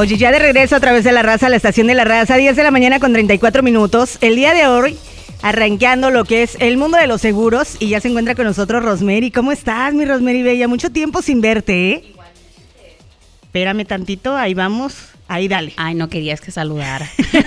Oye, 0.00 0.16
ya 0.16 0.32
de 0.32 0.38
regreso 0.38 0.76
a 0.76 0.80
través 0.80 1.04
de 1.04 1.12
la 1.12 1.20
raza, 1.20 1.50
la 1.50 1.56
estación 1.56 1.86
de 1.86 1.94
la 1.94 2.04
raza, 2.04 2.36
10 2.36 2.56
de 2.56 2.62
la 2.62 2.70
mañana 2.70 3.00
con 3.00 3.12
34 3.12 3.62
minutos. 3.62 4.16
El 4.22 4.34
día 4.34 4.54
de 4.54 4.66
hoy, 4.66 4.96
arranqueando 5.42 6.10
lo 6.10 6.24
que 6.24 6.42
es 6.42 6.56
el 6.58 6.78
mundo 6.78 6.96
de 6.96 7.06
los 7.06 7.20
seguros, 7.20 7.76
y 7.80 7.90
ya 7.90 8.00
se 8.00 8.08
encuentra 8.08 8.34
con 8.34 8.46
nosotros 8.46 8.82
Rosemary. 8.82 9.30
¿Cómo 9.30 9.52
estás, 9.52 9.92
mi 9.92 10.06
Rosemary 10.06 10.42
Bella? 10.42 10.68
Mucho 10.68 10.88
tiempo 10.88 11.20
sin 11.20 11.42
verte, 11.42 11.90
¿eh? 11.90 12.14
Espérame 13.42 13.84
tantito, 13.84 14.34
ahí 14.34 14.54
vamos. 14.54 14.94
Ahí 15.28 15.48
dale. 15.48 15.74
Ay, 15.76 15.96
no 15.96 16.08
querías 16.08 16.40
que 16.40 16.50
saludara. 16.50 17.06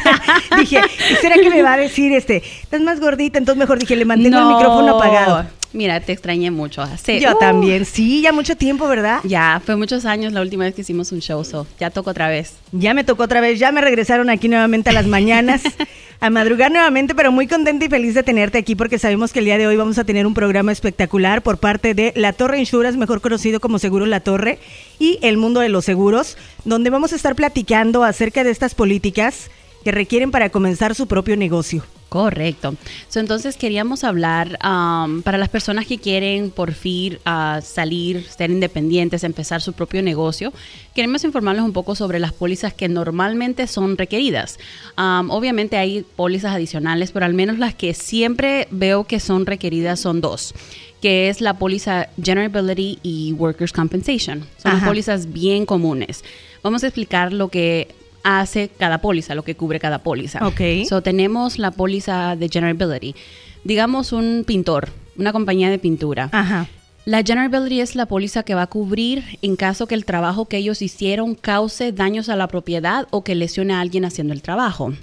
dije, 0.60 0.80
¿será 1.22 1.38
que 1.38 1.50
me 1.50 1.64
va 1.64 1.74
a 1.74 1.78
decir 1.78 2.14
este? 2.14 2.44
Estás 2.62 2.82
más 2.82 3.00
gordita, 3.00 3.40
entonces 3.40 3.58
mejor 3.58 3.80
dije, 3.80 3.96
le 3.96 4.06
mantengo 4.06 4.38
el 4.38 4.46
micrófono 4.46 4.98
apagado. 4.98 5.48
Mira, 5.74 6.00
te 6.00 6.12
extrañé 6.12 6.52
mucho. 6.52 6.84
Yo 7.20 7.32
uh. 7.32 7.39
también, 7.39 7.86
sí, 7.86 8.21
ya 8.21 8.32
mucho 8.32 8.56
tiempo, 8.56 8.88
¿verdad? 8.88 9.21
Ya, 9.24 9.60
fue 9.66 9.76
muchos 9.76 10.06
años 10.06 10.32
la 10.32 10.42
última 10.42 10.66
vez 10.66 10.76
que 10.76 10.82
hicimos 10.82 11.12
un 11.12 11.20
show, 11.20 11.44
so 11.44 11.66
ya 11.80 11.89
tocó 11.89 12.12
otra 12.12 12.30
vez. 12.30 12.54
Ya 12.71 12.94
me 12.94 13.04
tocó 13.04 13.24
otra 13.24 13.42
vez, 13.42 13.57
ya 13.60 13.71
me 13.71 13.82
regresaron 13.82 14.30
aquí 14.30 14.47
nuevamente 14.47 14.92
a 14.92 14.94
las 14.94 15.07
mañanas, 15.07 15.64
a 16.20 16.30
madrugar 16.30 16.71
nuevamente, 16.71 17.16
pero 17.16 17.32
muy 17.32 17.47
contenta 17.47 17.86
y 17.86 17.89
feliz 17.89 18.14
de 18.14 18.21
tenerte 18.21 18.60
aquí 18.60 18.75
porque 18.75 19.00
sabemos 19.00 19.33
que 19.33 19.39
el 19.39 19.46
día 19.46 19.57
de 19.57 19.66
hoy 19.66 19.75
vamos 19.75 19.97
a 19.97 20.04
tener 20.04 20.28
un 20.28 20.36
programa 20.36 20.71
espectacular 20.71 21.42
por 21.42 21.57
parte 21.57 21.96
de 21.96 22.14
La 22.16 22.33
Torre 22.33 22.60
Insurance, 22.60 22.97
mejor 22.97 23.21
conocido 23.21 23.60
como 23.60 23.80
Seguro 23.80 24.05
La 24.05 24.19
Torre, 24.19 24.60
y 25.00 25.18
el 25.24 25.38
mundo 25.38 25.60
de 25.60 25.69
los 25.69 25.86
seguros, 25.86 26.38
donde 26.66 26.92
vamos 26.92 27.14
a 27.14 27.16
estar 27.16 27.36
platicando 27.36 28.04
acerca 28.04 28.44
de 28.44 28.52
estas 28.52 28.75
políticas 28.75 29.50
que 29.83 29.92
requieren 29.92 30.30
para 30.30 30.50
comenzar 30.50 30.94
su 30.94 31.08
propio 31.08 31.36
negocio. 31.36 31.83
Correcto. 32.14 32.76
entonces 33.16 33.58
queríamos 33.58 34.03
hablar 34.03 34.59
um, 34.64 35.23
para 35.23 35.40
las 35.40 35.50
personas 35.50 35.88
que 35.88 35.98
quieren 35.98 36.52
por 36.52 36.73
fin 36.73 37.17
uh, 37.26 37.59
salir, 37.59 38.28
ser 38.30 38.52
independientes, 38.52 39.23
empezar 39.23 39.64
su 39.64 39.73
propio 39.73 40.03
negocio. 40.03 40.53
Queremos 40.94 41.23
informarles 41.23 41.64
un 41.64 41.73
poco 41.73 41.95
sobre 41.95 42.20
las 42.20 42.31
pólizas 42.31 42.72
que 42.72 42.88
normalmente 42.88 43.66
son 43.66 43.98
requeridas. 43.98 44.59
Um, 44.95 45.31
obviamente 45.31 45.75
hay 45.75 46.03
pólizas 46.03 46.53
adicionales, 46.53 47.11
pero 47.11 47.25
al 47.25 47.33
menos 47.33 47.58
las 47.58 47.73
que 47.73 47.95
siempre 47.95 48.67
veo 48.70 49.05
que 49.05 49.20
son 49.20 49.48
requeridas 49.48 50.00
son 50.00 50.22
dos 50.22 50.53
que 51.02 51.30
es 51.30 51.42
la 51.42 51.58
póliza 51.58 52.09
Generability 52.23 53.00
y 53.03 53.33
Workers' 53.33 53.73
Compensation. 53.73 54.45
Son 54.55 54.80
pólizas 54.81 55.33
bien 55.33 55.66
comunes. 55.66 56.23
Vamos 56.61 56.83
a 56.83 56.88
explicar 56.88 57.33
lo 57.33 57.50
que 57.50 57.89
hace 58.23 58.69
cada 58.69 58.99
póliza, 58.99 59.35
lo 59.35 59.43
que 59.43 59.55
cubre 59.55 59.79
cada 59.79 59.99
póliza. 59.99 60.45
Ok. 60.47 60.88
So, 60.88 61.02
tenemos 61.02 61.59
la 61.59 61.71
póliza 61.71 62.35
de 62.35 62.49
Generability. 62.49 63.15
Digamos 63.63 64.11
un 64.11 64.43
pintor, 64.45 64.89
una 65.17 65.31
compañía 65.31 65.69
de 65.69 65.80
pintura. 65.80 66.30
Ajá. 66.31 66.67
La 67.05 67.21
Generability 67.21 67.81
es 67.81 67.95
la 67.97 68.05
póliza 68.05 68.43
que 68.43 68.55
va 68.55 68.61
a 68.61 68.67
cubrir 68.67 69.23
en 69.41 69.57
caso 69.57 69.88
que 69.88 69.95
el 69.95 70.05
trabajo 70.05 70.45
que 70.45 70.55
ellos 70.55 70.81
hicieron 70.81 71.35
cause 71.35 71.91
daños 71.91 72.30
a 72.30 72.38
la 72.38 72.47
propiedad 72.47 73.07
o 73.11 73.25
que 73.25 73.35
lesione 73.35 73.73
a 73.73 73.81
alguien 73.81 74.05
haciendo 74.05 74.33
el 74.33 74.41
trabajo. 74.41 74.93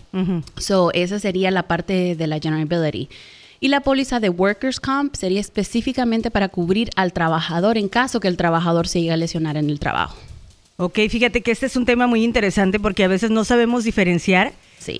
So, 0.56 0.92
esa 0.94 1.18
sería 1.18 1.50
la 1.50 1.64
parte 1.64 2.16
de 2.16 2.27
la 2.27 2.38
Generability. 2.38 3.10
Y 3.62 3.68
la 3.68 3.80
póliza 3.80 4.18
de 4.18 4.30
Workers' 4.30 4.80
Comp 4.80 5.14
sería 5.14 5.40
específicamente 5.40 6.30
para 6.30 6.48
cubrir 6.48 6.88
al 6.96 7.12
trabajador 7.12 7.77
en 7.77 7.90
caso 7.90 8.18
que 8.18 8.28
el 8.28 8.38
trabajador 8.38 8.88
se 8.88 9.00
llegue 9.00 9.12
a 9.12 9.18
lesionar 9.18 9.58
en 9.58 9.68
el 9.68 9.78
trabajo. 9.78 10.16
Ok, 10.83 10.98
fíjate 11.11 11.42
que 11.42 11.50
este 11.50 11.67
es 11.67 11.77
un 11.77 11.84
tema 11.84 12.06
muy 12.06 12.25
interesante 12.25 12.81
porque 12.81 13.05
a 13.05 13.09
veces 13.09 13.31
no 13.31 13.45
sabemos 13.45 13.84
diferenciar 13.84 14.55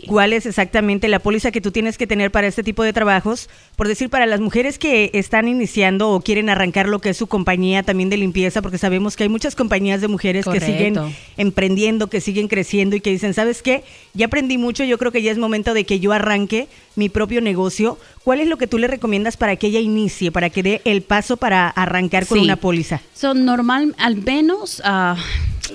cuál 0.07 0.35
es 0.35 0.45
exactamente 0.45 1.09
la 1.09 1.21
póliza 1.21 1.53
que 1.53 1.63
tú 1.63 1.71
tienes 1.71 1.97
que 1.97 2.07
tener 2.07 2.31
para 2.31 2.47
este 2.47 2.63
tipo 2.63 2.83
de 2.83 2.93
trabajos. 2.93 3.49
Por 3.77 3.89
decir, 3.89 4.11
para 4.11 4.27
las 4.27 4.41
mujeres 4.41 4.79
que 4.79 5.11
están 5.15 5.49
iniciando 5.49 6.11
o 6.11 6.21
quieren 6.21 6.51
arrancar 6.51 6.87
lo 6.87 6.99
que 6.99 7.09
es 7.09 7.17
su 7.17 7.29
compañía 7.29 7.83
también 7.83 8.11
de 8.11 8.19
limpieza, 8.19 8.61
porque 8.61 8.77
sabemos 8.77 9.17
que 9.17 9.23
hay 9.23 9.31
muchas 9.31 9.57
compañías 9.57 10.03
de 10.03 10.09
mujeres 10.09 10.45
que 10.45 10.61
siguen 10.61 10.99
emprendiendo, 11.39 12.09
que 12.09 12.21
siguen 12.21 12.49
creciendo 12.49 12.95
y 12.95 13.01
que 13.01 13.09
dicen, 13.09 13.33
¿sabes 13.33 13.63
qué? 13.63 13.83
Ya 14.13 14.27
aprendí 14.27 14.59
mucho, 14.59 14.85
yo 14.85 14.99
creo 14.99 15.13
que 15.13 15.23
ya 15.23 15.33
es 15.33 15.39
momento 15.39 15.73
de 15.73 15.85
que 15.85 15.99
yo 15.99 16.13
arranque 16.13 16.69
mi 16.95 17.09
propio 17.09 17.41
negocio. 17.41 17.97
¿Cuál 18.23 18.41
es 18.41 18.49
lo 18.49 18.59
que 18.59 18.67
tú 18.67 18.77
le 18.77 18.87
recomiendas 18.87 19.39
para 19.39 19.57
que 19.57 19.69
ella 19.69 19.81
inicie, 19.81 20.31
para 20.31 20.51
que 20.51 20.63
dé 20.63 20.83
el 20.85 21.01
paso 21.01 21.39
para 21.39 21.71
arrancar 21.71 22.27
con 22.27 22.39
una 22.39 22.57
póliza? 22.57 23.01
Son 23.15 23.47
normal, 23.47 23.95
al 23.97 24.17
menos... 24.19 24.83
Uh 24.85 25.17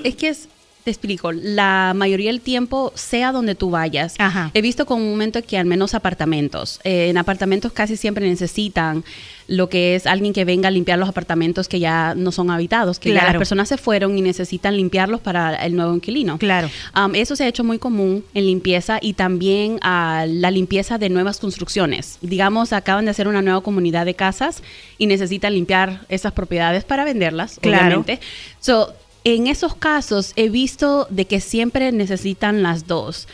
es 0.04 0.16
que 0.16 0.30
es, 0.30 0.48
te 0.84 0.92
explico, 0.92 1.32
la 1.32 1.94
mayoría 1.96 2.30
del 2.30 2.42
tiempo, 2.42 2.92
sea 2.96 3.32
donde 3.32 3.56
tú 3.56 3.72
vayas, 3.72 4.16
he 4.54 4.62
visto 4.62 4.86
con 4.86 5.02
un 5.02 5.10
momento 5.10 5.42
que 5.42 5.58
al 5.58 5.66
menos 5.66 5.96
apartamentos, 5.96 6.80
eh, 6.84 7.10
en 7.10 7.18
apartamentos 7.18 7.72
casi 7.72 7.98
siempre 7.98 8.28
necesitan 8.28 9.04
lo 9.48 9.70
que 9.70 9.96
es 9.96 10.08
alguien 10.08 10.34
que 10.34 10.46
venga 10.46 10.68
a 10.68 10.72
limpiar 10.72 11.00
los 11.00 11.10
apartamentos 11.10 11.68
que 11.68 11.80
ya 11.80 12.14
no 12.16 12.32
son 12.32 12.52
habitados, 12.52 13.00
que 13.00 13.14
ya 13.14 13.24
las 13.24 13.36
personas 13.36 13.70
se 13.70 13.78
fueron 13.78 14.18
y 14.18 14.22
necesitan 14.22 14.76
limpiarlos 14.76 15.22
para 15.22 15.56
el 15.56 15.76
nuevo 15.76 15.94
inquilino. 15.94 16.38
Claro. 16.38 16.70
eso 17.14 17.36
se 17.36 17.44
ha 17.44 17.48
hecho 17.48 17.64
muy 17.64 17.80
común 17.80 18.24
en 18.34 18.46
limpieza 18.46 19.00
y 19.02 19.14
también 19.14 19.80
a 19.82 20.26
la 20.28 20.52
limpieza 20.52 20.98
de 20.98 21.10
nuevas 21.10 21.40
construcciones. 21.40 22.18
Digamos, 22.22 22.74
acaban 22.74 23.06
de 23.06 23.12
hacer 23.12 23.28
una 23.28 23.42
nueva 23.42 23.62
comunidad 23.62 24.06
de 24.06 24.14
casas 24.14 24.62
y 24.98 25.08
necesitan 25.08 25.54
limpiar 25.54 26.06
esas 26.10 26.34
propiedades 26.34 26.84
para 26.84 27.06
venderlas, 27.06 27.60
claro. 27.60 27.86
obviamente. 27.86 28.20
So, 28.60 28.94
en 29.25 29.47
esos 29.47 29.75
casos 29.75 30.31
he 30.36 30.50
visto 30.50 31.08
de 31.09 31.25
que 31.25 31.41
siempre 31.41 31.91
necesitan 31.91 32.63
las 32.63 32.88
dos. 32.88 33.28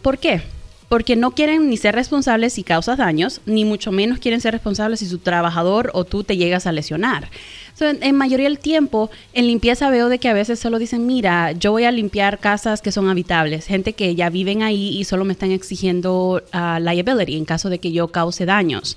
¿Por 0.00 0.18
qué? 0.18 0.42
Porque 0.88 1.16
no 1.16 1.32
quieren 1.32 1.68
ni 1.68 1.76
ser 1.76 1.94
responsables 1.94 2.54
si 2.54 2.62
causas 2.62 2.96
daños, 2.96 3.42
ni 3.44 3.66
mucho 3.66 3.92
menos 3.92 4.20
quieren 4.20 4.40
ser 4.40 4.54
responsables 4.54 5.00
si 5.00 5.06
su 5.06 5.18
trabajador 5.18 5.90
o 5.92 6.04
tú 6.04 6.24
te 6.24 6.38
llegas 6.38 6.66
a 6.66 6.72
lesionar. 6.72 7.28
en, 7.80 8.16
mayoría 8.16 8.48
del 8.48 8.60
tiempo, 8.60 9.10
en 9.34 9.48
limpieza 9.48 9.90
veo 9.90 10.08
de 10.08 10.18
que 10.18 10.28
a 10.28 10.32
veces 10.32 10.60
solo 10.60 10.78
dicen, 10.78 11.04
mira, 11.04 11.52
yo 11.52 11.72
voy 11.72 11.84
a 11.84 11.90
limpiar 11.90 12.38
casas 12.38 12.80
que 12.80 12.92
son 12.92 13.10
habitables, 13.10 13.66
gente 13.66 13.92
que 13.92 14.14
ya 14.14 14.30
viven 14.30 14.62
ahí 14.62 14.96
y 14.96 15.04
solo 15.04 15.24
me 15.24 15.32
están 15.32 15.50
exigiendo 15.50 16.42
uh, 16.54 16.80
liability 16.80 17.36
en 17.36 17.44
caso 17.44 17.68
de 17.68 17.80
que 17.80 17.92
yo 17.92 18.08
cause 18.08 18.46
daños. 18.46 18.96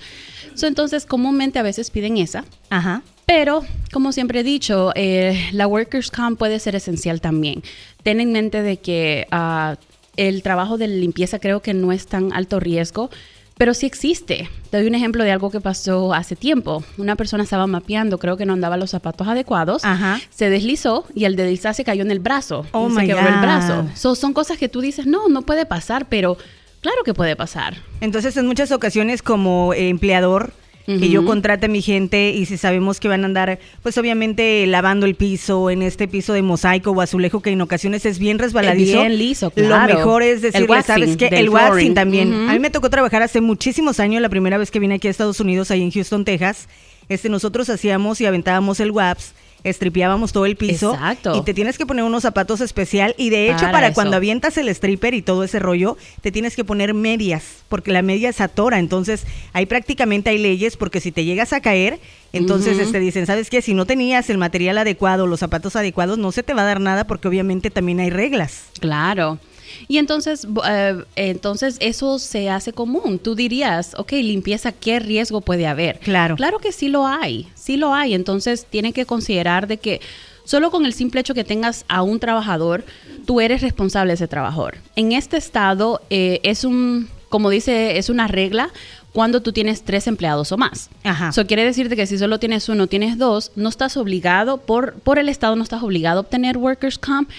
entonces, 0.62 1.06
comúnmente 1.08 1.58
a 1.58 1.64
veces 1.64 1.90
piden 1.90 2.18
esa. 2.18 2.46
Ajá. 2.70 3.02
Pero, 3.34 3.64
como 3.94 4.12
siempre 4.12 4.42
he 4.42 4.44
dicho, 4.44 4.92
eh, 4.94 5.48
la 5.54 5.66
Workers' 5.66 6.12
Comp 6.12 6.38
puede 6.38 6.60
ser 6.60 6.76
esencial 6.76 7.22
también. 7.22 7.64
Ten 8.04 8.20
en 8.20 8.34
mente 8.34 8.62
de 8.62 8.76
que 8.76 9.26
ah, 9.32 9.78
el 10.18 10.44
trabajo 10.44 10.78
de 10.78 10.90
limpieza 10.90 11.40
creo 11.40 11.62
que 11.62 11.74
no 11.74 11.94
es 11.94 12.08
tan 12.08 12.34
alto 12.34 12.60
riesgo, 12.60 13.10
pero 13.58 13.74
sí 13.74 13.86
existe. 13.86 14.50
Te 14.70 14.80
doy 14.80 14.88
un 14.88 14.96
ejemplo 14.96 15.24
de 15.24 15.32
algo 15.32 15.50
que 15.50 15.62
pasó 15.62 16.14
hace 16.14 16.36
tiempo. 16.36 16.84
Una 16.98 17.16
persona 17.16 17.44
estaba 17.44 17.68
mapeando, 17.68 18.18
creo 18.18 18.36
que 18.36 18.46
no 18.46 18.52
andaba 18.52 18.76
los 18.76 18.90
zapatos 18.90 19.26
adecuados, 19.30 19.82
se 20.30 20.50
deslizó 20.50 21.06
y 21.16 21.24
al 21.24 21.38
deslizarse 21.38 21.86
cayó 21.86 22.02
en 22.02 22.12
el 22.12 22.20
brazo. 22.20 22.66
Oh 22.74 22.90
se 22.90 23.06
quebró 23.06 23.30
el 23.30 23.40
brazo. 23.40 23.88
son 23.96 24.34
cosas 24.34 24.58
que 24.58 24.68
tú 24.68 24.82
dices, 24.82 25.06
no, 25.06 25.30
no 25.30 25.44
puede 25.44 25.66
pasar, 25.66 26.08
pero 26.10 26.38
claro 26.82 27.02
que 27.06 27.14
puede 27.14 27.38
pasar. 27.38 27.78
Entonces, 28.02 28.36
en 28.36 28.46
muchas 28.46 28.74
ocasiones 28.74 29.22
como 29.22 29.74
empleador, 29.74 30.52
que 30.86 31.10
yo 31.10 31.26
contrate 31.26 31.68
a 31.68 31.70
mi 31.70 31.82
gente 31.82 32.32
y 32.32 32.46
si 32.46 32.58
sabemos 32.58 33.00
que 33.00 33.08
van 33.08 33.24
a 33.24 33.26
andar, 33.26 33.60
pues 33.82 33.98
obviamente 33.98 34.66
lavando 34.68 35.06
el 35.06 35.16
piso 35.16 35.70
en 35.70 35.82
este 35.82 36.08
piso 36.08 36.34
de 36.34 36.42
mosaico 36.42 36.92
o 36.92 37.02
azulejo 37.02 37.42
que 37.42 37.52
en 37.52 37.62
ocasiones 37.62 38.06
es 38.06 38.20
bien 38.20 38.40
resbaladizo. 38.40 39.00
Bien 39.00 39.18
liso, 39.18 39.52
claro. 39.52 39.94
Lo 39.94 40.00
mejor 40.00 40.24
es 40.24 40.42
decirle, 40.42 40.82
¿sabes 40.84 41.18
qué? 41.18 41.28
El 41.28 41.50
waxing 41.50 41.94
también. 41.94 42.50
A 42.50 42.54
mí 42.54 42.60
me 42.60 42.70
tocó 42.70 42.90
trabajar 42.90 43.22
hace 43.22 43.42
muchísimos 43.42 44.00
años, 44.00 44.22
la 44.22 44.30
primera 44.30 44.58
vez 44.58 44.72
que 44.72 44.80
vine 44.80 44.96
aquí 44.96 45.08
a 45.08 45.12
Estados 45.12 45.40
Unidos, 45.40 45.72
ahí 45.72 45.82
en 45.82 45.92
Houston, 45.92 46.26
Texas. 46.26 46.68
Este, 47.10 47.30
nosotros 47.30 47.70
hacíamos 47.70 48.22
y 48.22 48.26
aventábamos 48.26 48.80
el 48.80 48.92
wax 48.92 49.34
estripeábamos 49.64 50.32
todo 50.32 50.46
el 50.46 50.56
piso. 50.56 50.94
Exacto. 50.94 51.36
Y 51.36 51.44
te 51.44 51.54
tienes 51.54 51.78
que 51.78 51.86
poner 51.86 52.04
unos 52.04 52.24
zapatos 52.24 52.62
especial. 52.62 53.16
Y 53.18 53.30
de 53.30 53.50
hecho, 53.50 53.72
para, 53.72 53.94
cuando 53.94 54.18
avientas 54.18 54.58
el 54.58 54.68
stripper 54.70 55.14
y 55.14 55.22
todo 55.22 55.44
ese 55.44 55.60
rollo, 55.60 55.98
te 56.22 56.32
tienes 56.32 56.56
que 56.56 56.64
poner 56.64 56.94
medias, 56.94 57.64
porque 57.70 57.92
la 57.92 58.02
media 58.02 58.34
se 58.34 58.44
atora. 58.44 58.80
Entonces, 58.80 59.26
ahí 59.54 59.66
prácticamente 59.66 60.30
hay 60.30 60.38
leyes, 60.38 60.78
porque 60.78 61.00
si 61.00 61.12
te 61.12 61.26
llegas 61.26 61.54
a 61.54 61.62
caer, 61.62 62.00
entonces 62.34 62.78
te 62.78 62.84
este, 62.84 63.00
dicen, 63.00 63.26
¿sabes 63.26 63.50
qué? 63.50 63.62
Si 63.62 63.74
no 63.74 63.86
tenías 63.86 64.30
el 64.30 64.38
material 64.38 64.78
adecuado, 64.78 65.28
los 65.28 65.40
zapatos 65.40 65.76
adecuados, 65.76 66.18
no 66.18 66.32
se 66.32 66.44
te 66.44 66.54
va 66.54 66.62
a 66.62 66.66
dar 66.66 66.80
nada, 66.80 67.06
porque 67.06 67.28
obviamente 67.28 67.70
también 67.70 68.00
hay 68.00 68.10
reglas. 68.10 68.66
Claro. 68.80 69.40
Y 69.88 69.98
entonces, 69.98 70.48
eh, 70.68 71.04
entonces 71.16 71.78
eso 71.80 72.20
se 72.20 72.50
hace 72.50 72.74
común. 72.74 73.20
Tú 73.20 73.36
dirías, 73.36 73.94
ok, 73.98 74.12
limpieza, 74.14 74.72
¿qué 74.72 75.00
riesgo 75.00 75.42
puede 75.42 75.68
haber? 75.68 76.00
Claro. 76.00 76.36
Claro 76.36 76.60
que 76.60 76.72
sí 76.72 76.88
lo 76.88 77.08
hay, 77.08 77.48
sí 77.56 77.78
lo 77.78 77.94
hay. 77.94 78.14
Entonces 78.14 78.66
tienen 78.70 78.94
que 78.94 79.06
considerar 79.06 79.68
de 79.68 79.78
que 79.78 80.02
solo 80.44 80.72
con 80.72 80.86
el 80.86 80.94
simple 80.94 81.22
hecho 81.22 81.34
que 81.34 81.44
tengas 81.44 81.86
a 81.88 82.02
un 82.02 82.20
trabajador, 82.20 82.84
tú 83.26 83.42
eres 83.42 83.62
responsable 83.62 84.12
de 84.12 84.16
ese 84.16 84.28
trabajador. 84.28 84.78
En 84.96 85.12
este 85.12 85.38
estado 85.38 86.02
eh, 86.10 86.40
es 86.44 86.64
un, 86.64 87.10
como 87.30 87.50
dice, 87.50 87.98
es 87.98 88.10
una 88.10 88.28
regla 88.28 88.72
cuando 89.14 89.42
tú 89.42 89.52
tienes 89.52 89.84
tres 89.84 90.08
empleados 90.08 90.52
o 90.52 90.58
más. 90.58 90.90
Ajá. 91.04 91.30
Eso 91.30 91.46
quiere 91.46 91.66
decirte 91.66 91.96
que 91.96 92.08
si 92.08 92.18
solo 92.18 92.40
tienes 92.40 92.70
uno, 92.70 92.88
tienes 92.88 93.18
dos, 93.18 93.52
no 93.56 93.70
estás 93.70 93.98
obligado, 93.98 94.58
por, 94.58 94.94
por 94.96 95.20
el 95.20 95.30
Estado 95.30 95.56
no 95.56 95.64
estás 95.64 95.84
obligado 95.84 96.20
a 96.20 96.22
obtener 96.22 96.58
workers' 96.58 96.98
comp, 96.98 97.30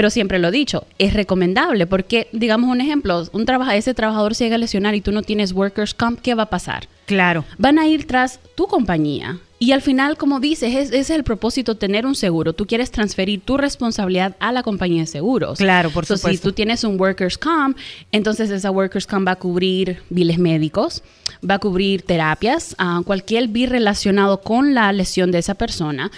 pero 0.00 0.08
siempre 0.08 0.38
lo 0.38 0.48
he 0.48 0.50
dicho, 0.50 0.86
es 0.98 1.12
recomendable 1.12 1.86
porque, 1.86 2.28
digamos 2.32 2.70
un 2.70 2.80
ejemplo, 2.80 3.22
un 3.34 3.44
trabaja, 3.44 3.76
ese 3.76 3.92
trabajador 3.92 4.34
se 4.34 4.44
llega 4.44 4.56
a 4.56 4.58
lesionar 4.58 4.94
y 4.94 5.02
tú 5.02 5.12
no 5.12 5.22
tienes 5.22 5.52
workers' 5.52 5.92
comp, 5.92 6.20
¿qué 6.22 6.34
va 6.34 6.44
a 6.44 6.48
pasar? 6.48 6.88
Claro. 7.04 7.44
Van 7.58 7.78
a 7.78 7.86
ir 7.86 8.06
tras 8.06 8.40
tu 8.54 8.66
compañía 8.66 9.40
Y 9.58 9.72
al 9.72 9.82
final, 9.82 10.16
como 10.16 10.40
dices, 10.40 10.74
ese 10.74 10.98
es 10.98 11.10
el 11.10 11.22
propósito, 11.22 11.74
tener 11.74 12.06
un 12.06 12.14
seguro. 12.14 12.54
Tú 12.54 12.66
quieres 12.66 12.90
transferir 12.90 13.42
tu 13.42 13.58
responsabilidad 13.58 14.36
a 14.40 14.52
la 14.52 14.62
compañía 14.62 15.02
de 15.02 15.06
seguros. 15.06 15.58
Claro, 15.58 15.90
por 15.90 16.06
supuesto. 16.06 16.30
Si 16.30 16.38
tú 16.38 16.52
tienes 16.52 16.82
un 16.82 16.98
workers' 16.98 17.36
comp, 17.36 17.76
entonces 18.10 18.48
esa 18.48 18.70
workers' 18.70 19.06
comp 19.06 19.28
va 19.28 19.32
a 19.32 19.36
cubrir 19.36 19.98
biles 20.08 20.38
médicos, 20.38 21.02
va 21.44 21.56
a 21.56 21.58
cubrir 21.58 22.00
terapias, 22.00 22.74
uh, 22.80 23.02
cualquier 23.02 23.48
bill 23.48 23.68
relacionado 23.68 24.40
con 24.40 24.72
la 24.72 24.90
lesión 24.94 25.30
de 25.30 25.40
esa 25.40 25.56
persona. 25.56 26.10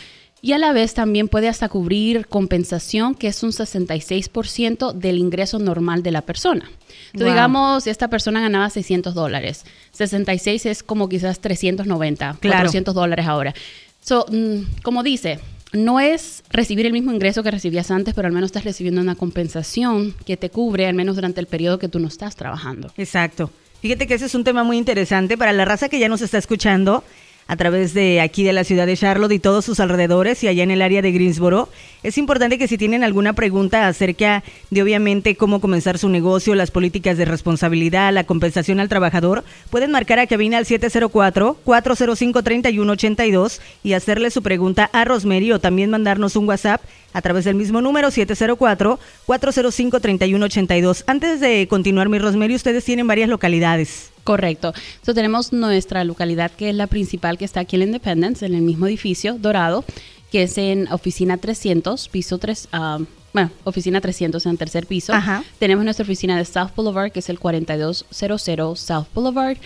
Y 0.44 0.52
a 0.54 0.58
la 0.58 0.72
vez 0.72 0.92
también 0.92 1.28
puede 1.28 1.48
hasta 1.48 1.68
cubrir 1.68 2.26
compensación, 2.26 3.14
que 3.14 3.28
es 3.28 3.44
un 3.44 3.52
66% 3.52 4.92
del 4.92 5.18
ingreso 5.18 5.60
normal 5.60 6.02
de 6.02 6.10
la 6.10 6.22
persona. 6.22 6.68
Entonces, 7.12 7.32
digamos, 7.32 7.86
esta 7.86 8.08
persona 8.08 8.40
ganaba 8.40 8.68
600 8.68 9.14
dólares. 9.14 9.64
66 9.92 10.66
es 10.66 10.82
como 10.82 11.08
quizás 11.08 11.38
390, 11.38 12.38
400 12.42 12.92
dólares 12.92 13.26
ahora. 13.28 13.54
So, 14.00 14.26
mm, 14.32 14.80
como 14.82 15.04
dice, 15.04 15.38
no 15.72 16.00
es 16.00 16.42
recibir 16.50 16.86
el 16.86 16.92
mismo 16.92 17.12
ingreso 17.12 17.44
que 17.44 17.52
recibías 17.52 17.92
antes, 17.92 18.12
pero 18.12 18.26
al 18.26 18.34
menos 18.34 18.48
estás 18.48 18.64
recibiendo 18.64 19.00
una 19.00 19.14
compensación 19.14 20.12
que 20.26 20.36
te 20.36 20.50
cubre, 20.50 20.88
al 20.88 20.94
menos 20.94 21.14
durante 21.14 21.40
el 21.40 21.46
periodo 21.46 21.78
que 21.78 21.88
tú 21.88 22.00
no 22.00 22.08
estás 22.08 22.34
trabajando. 22.34 22.92
Exacto. 22.96 23.50
Fíjate 23.80 24.08
que 24.08 24.14
ese 24.14 24.26
es 24.26 24.34
un 24.34 24.42
tema 24.42 24.64
muy 24.64 24.76
interesante 24.76 25.38
para 25.38 25.52
la 25.52 25.64
raza 25.64 25.88
que 25.88 26.00
ya 26.00 26.08
nos 26.08 26.20
está 26.20 26.38
escuchando 26.38 27.04
a 27.52 27.56
través 27.56 27.92
de 27.92 28.22
aquí 28.22 28.44
de 28.44 28.54
la 28.54 28.64
ciudad 28.64 28.86
de 28.86 28.96
Charlotte 28.96 29.32
y 29.32 29.38
todos 29.38 29.66
sus 29.66 29.78
alrededores 29.78 30.42
y 30.42 30.48
allá 30.48 30.62
en 30.62 30.70
el 30.70 30.80
área 30.80 31.02
de 31.02 31.12
Greensboro. 31.12 31.68
Es 32.02 32.16
importante 32.16 32.56
que 32.56 32.66
si 32.66 32.78
tienen 32.78 33.04
alguna 33.04 33.34
pregunta 33.34 33.86
acerca 33.86 34.42
de 34.70 34.82
obviamente 34.82 35.36
cómo 35.36 35.60
comenzar 35.60 35.98
su 35.98 36.08
negocio, 36.08 36.54
las 36.54 36.70
políticas 36.70 37.18
de 37.18 37.26
responsabilidad, 37.26 38.10
la 38.10 38.24
compensación 38.24 38.80
al 38.80 38.88
trabajador, 38.88 39.44
pueden 39.68 39.90
marcar 39.90 40.18
a 40.18 40.26
cabina 40.26 40.56
al 40.56 40.64
704-405-3182 40.64 43.60
y 43.82 43.92
hacerle 43.92 44.30
su 44.30 44.42
pregunta 44.42 44.88
a 44.90 45.04
Rosemary 45.04 45.52
o 45.52 45.60
también 45.60 45.90
mandarnos 45.90 46.36
un 46.36 46.48
WhatsApp 46.48 46.80
a 47.12 47.20
través 47.20 47.44
del 47.44 47.56
mismo 47.56 47.82
número 47.82 48.08
704-405-3182. 48.08 51.04
Antes 51.06 51.40
de 51.40 51.68
continuar, 51.68 52.08
mi 52.08 52.18
Rosemary, 52.18 52.54
ustedes 52.54 52.82
tienen 52.82 53.06
varias 53.06 53.28
localidades. 53.28 54.11
Correcto. 54.24 54.68
Entonces 54.68 55.14
tenemos 55.14 55.52
nuestra 55.52 56.04
localidad 56.04 56.50
que 56.50 56.70
es 56.70 56.76
la 56.76 56.86
principal 56.86 57.38
que 57.38 57.44
está 57.44 57.60
aquí 57.60 57.76
en 57.76 57.80
la 57.80 57.86
Independence, 57.86 58.44
en 58.46 58.54
el 58.54 58.62
mismo 58.62 58.86
edificio 58.86 59.36
dorado, 59.38 59.84
que 60.30 60.44
es 60.44 60.56
en 60.58 60.90
oficina 60.92 61.36
300, 61.36 62.08
piso 62.08 62.38
3. 62.38 62.68
Ah, 62.72 62.98
bueno, 63.32 63.50
oficina 63.64 64.00
300 64.00 64.44
en 64.44 64.52
el 64.52 64.58
tercer 64.58 64.86
piso. 64.86 65.12
Tenemos 65.58 65.84
nuestra 65.84 66.04
oficina 66.04 66.36
de 66.36 66.44
South 66.44 66.70
Boulevard, 66.76 67.10
que 67.10 67.20
es 67.20 67.28
el 67.30 67.38
4200 67.38 68.78
South 68.78 69.06
Boulevard 69.14 69.56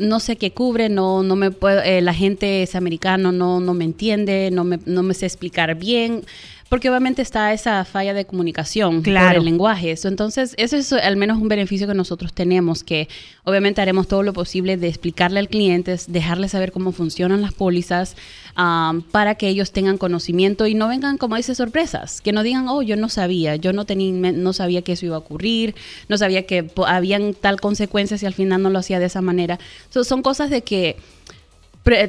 no 0.00 0.18
sé 0.18 0.36
qué 0.36 0.52
cubre, 0.52 0.88
no, 0.88 1.22
no 1.22 1.36
me 1.36 1.50
puedo, 1.50 1.80
eh, 1.82 2.00
la 2.00 2.14
gente 2.14 2.62
es 2.62 2.74
americano, 2.74 3.32
no, 3.32 3.60
no 3.60 3.74
me 3.74 3.84
entiende, 3.84 4.50
no 4.50 4.64
me, 4.64 4.80
no 4.86 5.02
me 5.02 5.14
sé 5.14 5.26
explicar 5.26 5.74
bien 5.76 6.24
porque 6.70 6.88
obviamente 6.88 7.20
está 7.20 7.52
esa 7.52 7.84
falla 7.84 8.14
de 8.14 8.24
comunicación 8.26 9.02
por 9.02 9.12
el 9.12 9.44
lenguaje. 9.44 9.92
entonces, 10.04 10.54
ese 10.56 10.78
es 10.78 10.92
al 10.92 11.16
menos 11.16 11.38
un 11.38 11.48
beneficio 11.48 11.88
que 11.88 11.94
nosotros 11.94 12.32
tenemos, 12.32 12.84
que 12.84 13.08
obviamente 13.42 13.82
haremos 13.82 14.06
todo 14.06 14.22
lo 14.22 14.32
posible 14.32 14.76
de 14.76 14.86
explicarle 14.86 15.40
al 15.40 15.48
cliente, 15.48 15.96
dejarle 16.06 16.48
saber 16.48 16.70
cómo 16.70 16.92
funcionan 16.92 17.42
las 17.42 17.52
pólizas, 17.52 18.14
para 19.10 19.34
que 19.34 19.48
ellos 19.48 19.72
tengan 19.72 19.98
conocimiento 19.98 20.68
y 20.68 20.74
no 20.74 20.86
vengan, 20.86 21.18
como 21.18 21.34
dice, 21.34 21.56
sorpresas. 21.56 22.20
Que 22.20 22.32
no 22.32 22.44
digan, 22.44 22.68
oh, 22.68 22.82
yo 22.82 22.94
no 22.94 23.08
sabía, 23.08 23.56
yo 23.56 23.72
no, 23.72 23.84
tenía, 23.84 24.30
no 24.30 24.52
sabía 24.52 24.82
que 24.82 24.92
eso 24.92 25.06
iba 25.06 25.16
a 25.16 25.20
ocurrir, 25.20 25.74
no 26.08 26.18
sabía 26.18 26.46
que 26.46 26.70
habían 26.86 27.34
tal 27.34 27.60
consecuencias 27.60 28.22
y 28.22 28.26
al 28.26 28.34
final 28.34 28.62
no 28.62 28.70
lo 28.70 28.78
hacía 28.78 29.00
de 29.00 29.06
esa 29.06 29.22
manera. 29.22 29.58
son 29.90 30.22
cosas 30.22 30.50
de 30.50 30.62
que 30.62 30.96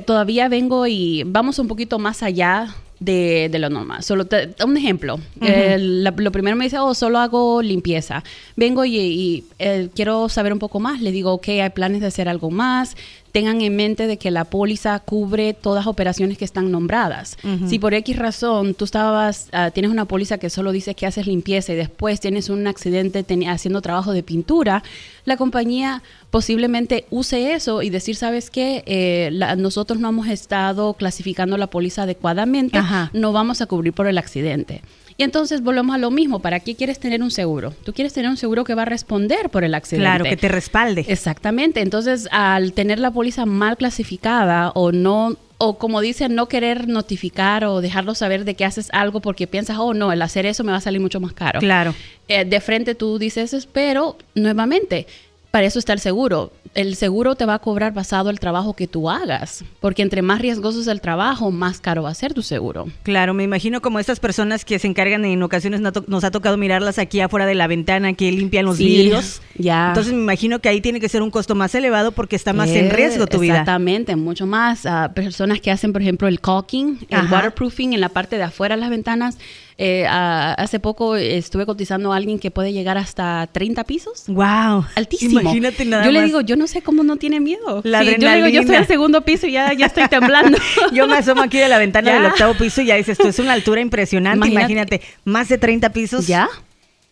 todavía 0.06 0.50
vengo 0.50 0.86
y 0.86 1.24
vamos 1.26 1.58
un 1.58 1.68
poquito 1.68 1.98
más 1.98 2.22
allá 2.22 2.76
de, 3.02 3.50
lo 3.60 3.70
normal. 3.70 4.04
Solo 4.04 4.26
un 4.64 4.78
ejemplo. 4.78 5.20
lo 5.40 6.32
primero 6.32 6.56
me 6.56 6.66
dice, 6.66 6.78
oh, 6.80 6.94
solo 6.94 7.20
hago 7.20 7.62
limpieza. 7.62 8.24
Vengo 8.56 8.86
y, 8.86 9.44
eh, 9.60 9.90
quiero 9.94 10.30
saber 10.30 10.54
un 10.54 10.60
poco 10.60 10.80
más. 10.80 11.02
Le 11.02 11.12
digo, 11.12 11.34
ok, 11.34 11.50
hay 11.50 11.70
planes 11.72 12.02
de 12.02 12.08
hacer 12.08 12.30
algo 12.30 12.52
más 12.52 12.96
tengan 13.32 13.62
en 13.62 13.76
mente 13.76 14.08
de 14.08 14.18
que 14.18 14.32
la 14.32 14.46
póliza 14.46 15.00
cubre 15.00 15.54
todas 15.54 15.88
operaciones 15.88 16.38
que 16.38 16.46
están 16.46 16.72
nombradas. 16.72 17.38
Si 17.68 17.80
por 17.80 17.94
X 17.94 18.18
razón 18.18 18.74
tú 18.74 18.86
estabas, 18.86 19.48
ah, 19.52 19.72
tienes 19.72 19.92
una 19.92 20.06
póliza 20.06 20.38
que 20.38 20.50
solo 20.50 20.72
dice 20.72 20.96
que 20.96 21.06
haces 21.06 21.28
limpieza 21.28 21.74
y 21.74 21.76
después 21.76 22.20
tienes 22.20 22.50
un 22.50 22.68
accidente 22.68 23.26
haciendo 23.48 23.82
trabajo 23.82 24.12
de 24.12 24.24
pintura, 24.24 24.84
la 25.26 25.38
compañía 25.38 26.04
posiblemente 26.30 27.06
use 27.10 27.54
eso 27.54 27.82
y 27.82 27.90
decir, 27.90 28.16
¿sabes 28.16 28.50
qué? 28.50 28.84
Eh, 28.86 29.32
nosotros 29.58 30.00
no 30.00 30.10
hemos 30.10 30.28
estado 30.28 30.94
clasificando 30.94 31.58
la 31.58 31.68
póliza 31.68 32.04
adecuadamente, 32.04 32.80
no 33.14 33.32
vamos 33.32 33.62
a 33.62 33.66
cubrir 33.66 33.94
por 33.94 34.08
el 34.08 34.18
accidente. 34.18 34.82
Y 35.22 35.24
entonces 35.24 35.62
volvemos 35.62 35.94
a 35.94 36.00
lo 36.00 36.10
mismo, 36.10 36.40
¿para 36.40 36.60
qué 36.62 36.74
quieres 36.74 37.00
tener 37.00 37.22
un 37.22 37.30
seguro? 37.30 37.76
Tú 37.84 37.94
quieres 37.94 38.12
tener 38.12 38.28
un 38.28 38.38
seguro 38.38 38.64
que 38.64 38.74
va 38.74 38.82
a 38.82 38.86
responder 38.86 39.52
por 39.52 39.64
el 39.64 39.76
accidente. 39.76 40.04
Claro, 40.04 40.26
que 40.26 40.36
te 40.36 40.48
respalde. 40.48 41.06
Exactamente. 41.08 41.82
Entonces, 41.82 42.28
al 42.32 42.74
tener 42.74 42.98
la 42.98 43.12
póliza 43.12 43.46
mal 43.46 43.78
clasificada 43.78 44.72
o 44.72 44.92
no 44.92 45.38
o 45.60 45.78
como 45.78 46.02
dicen, 46.02 46.34
no 46.34 46.48
querer 46.48 46.88
notificar 46.88 47.66
o 47.66 47.82
dejarlo 47.82 48.16
saber 48.16 48.46
de 48.46 48.56
que 48.56 48.66
haces 48.66 48.90
algo 48.94 49.20
porque 49.20 49.46
piensas, 49.46 49.78
oh 49.78 49.94
no, 49.94 50.12
el 50.12 50.24
hacer 50.24 50.48
eso 50.48 50.64
me 50.64 50.72
va 50.72 50.80
a 50.80 50.82
salir 50.82 51.00
mucho 51.00 51.20
más 51.20 51.34
caro. 51.34 51.60
Claro. 51.60 51.94
Eh, 52.28 52.44
de 52.44 52.60
frente 52.60 52.96
tú 52.96 53.20
dices, 53.20 53.68
pero 53.72 54.18
nuevamente, 54.34 55.06
para 55.52 55.68
eso 55.68 55.80
está 55.80 55.94
el 55.94 56.00
seguro. 56.00 56.52
El 56.74 56.96
seguro 56.96 57.36
te 57.36 57.46
va 57.46 57.56
a 57.56 57.60
cobrar 57.60 57.94
basado 57.94 58.30
el 58.30 58.40
trabajo 58.40 58.74
que 58.74 58.88
tú 58.88 59.10
hagas, 59.10 59.66
porque 59.82 60.02
entre 60.02 60.22
más 60.22 60.40
riesgoso 60.40 60.80
es 60.80 60.88
el 60.88 61.02
trabajo, 61.02 61.52
más 61.52 61.82
caro 61.82 62.04
va 62.04 62.10
a 62.10 62.14
ser 62.14 62.34
tu 62.34 62.42
seguro. 62.42 62.88
Claro, 63.04 63.34
me 63.34 63.44
imagino 63.44 63.82
como 63.82 64.00
estas 64.00 64.22
personas 64.22 64.64
que 64.64 64.80
se 64.80 64.88
encargan, 64.88 65.26
en 65.26 65.44
ocasiones 65.44 65.82
nos 65.82 66.24
ha 66.24 66.32
tocado 66.32 66.56
mirarlas 66.56 66.98
aquí 66.98 67.20
afuera 67.20 67.46
de 67.46 67.56
la 67.56 67.68
ventana, 67.68 68.14
que 68.14 68.32
limpian 68.32 68.66
los 68.66 68.78
vidrios. 68.78 69.42
Ya. 69.58 69.90
Entonces 69.90 70.14
me 70.14 70.22
imagino 70.22 70.60
que 70.60 70.70
ahí 70.70 70.80
tiene 70.80 71.02
que 71.02 71.10
ser 71.10 71.22
un 71.22 71.30
costo 71.30 71.56
más 71.56 71.76
elevado 71.76 72.14
porque 72.14 72.38
está 72.38 72.54
más 72.54 72.70
en 72.70 72.90
riesgo 72.90 73.28
tu 73.28 73.40
vida. 73.40 73.56
Exactamente, 73.56 74.16
mucho 74.16 74.46
más. 74.46 74.86
Uh, 74.86 75.14
personas 75.14 75.60
que 75.60 75.72
hacen, 75.72 75.92
por 75.92 76.02
ejemplo, 76.02 76.30
el 76.30 76.40
caulking, 76.40 77.06
el 77.10 77.30
waterproofing 77.30 77.92
en 77.92 78.00
la 78.00 78.10
parte 78.10 78.38
de 78.38 78.44
afuera 78.44 78.76
de 78.76 78.82
las 78.82 78.90
ventanas 78.90 79.38
eh, 79.84 80.06
hace 80.08 80.80
poco 80.80 81.16
estuve 81.16 81.66
cotizando 81.66 82.14
a 82.14 82.16
alguien 82.16 82.38
que 82.38 82.52
puede 82.52 82.72
llegar 82.72 83.00
hasta 83.00 83.50
30 83.52 83.84
pisos. 83.86 84.26
¡Wow! 84.28 84.86
Altísimo. 84.94 85.42
Imagínate 85.42 85.86
nada 85.86 86.06
Yo 86.06 86.12
le 86.12 86.22
digo, 86.24 86.42
yo 86.42 86.56
no 86.56 86.68
sé 86.68 86.84
cómo 86.84 87.04
no 87.04 87.18
tiene 87.18 87.40
miedo. 87.40 87.82
La 87.84 88.04
yo 88.04 88.16
le 88.16 88.36
digo, 88.36 88.48
yo 88.48 88.62
estoy 88.62 88.76
al 88.76 88.86
segundo 88.86 89.22
piso 89.22 89.48
y 89.48 89.54
ya, 89.54 89.74
ya 89.74 89.88
estoy 89.88 90.08
temblando. 90.08 90.60
yo 90.94 91.08
me 91.08 91.18
asomo 91.18 91.42
aquí 91.42 91.58
de 91.58 91.68
la 91.68 91.80
ventana 91.80 92.14
del 92.14 92.26
octavo 92.28 92.54
piso 92.54 92.84
y 92.84 92.86
ya 92.86 92.96
dices, 92.96 93.18
esto 93.18 93.28
es 93.28 93.40
una 93.40 93.54
altura 93.54 93.82
impresionante. 93.82 94.48
Imagínate, 94.48 95.02
más 95.26 95.50
de 95.50 95.58
30 95.58 95.92
pisos. 95.92 96.28
¿Ya? 96.28 96.48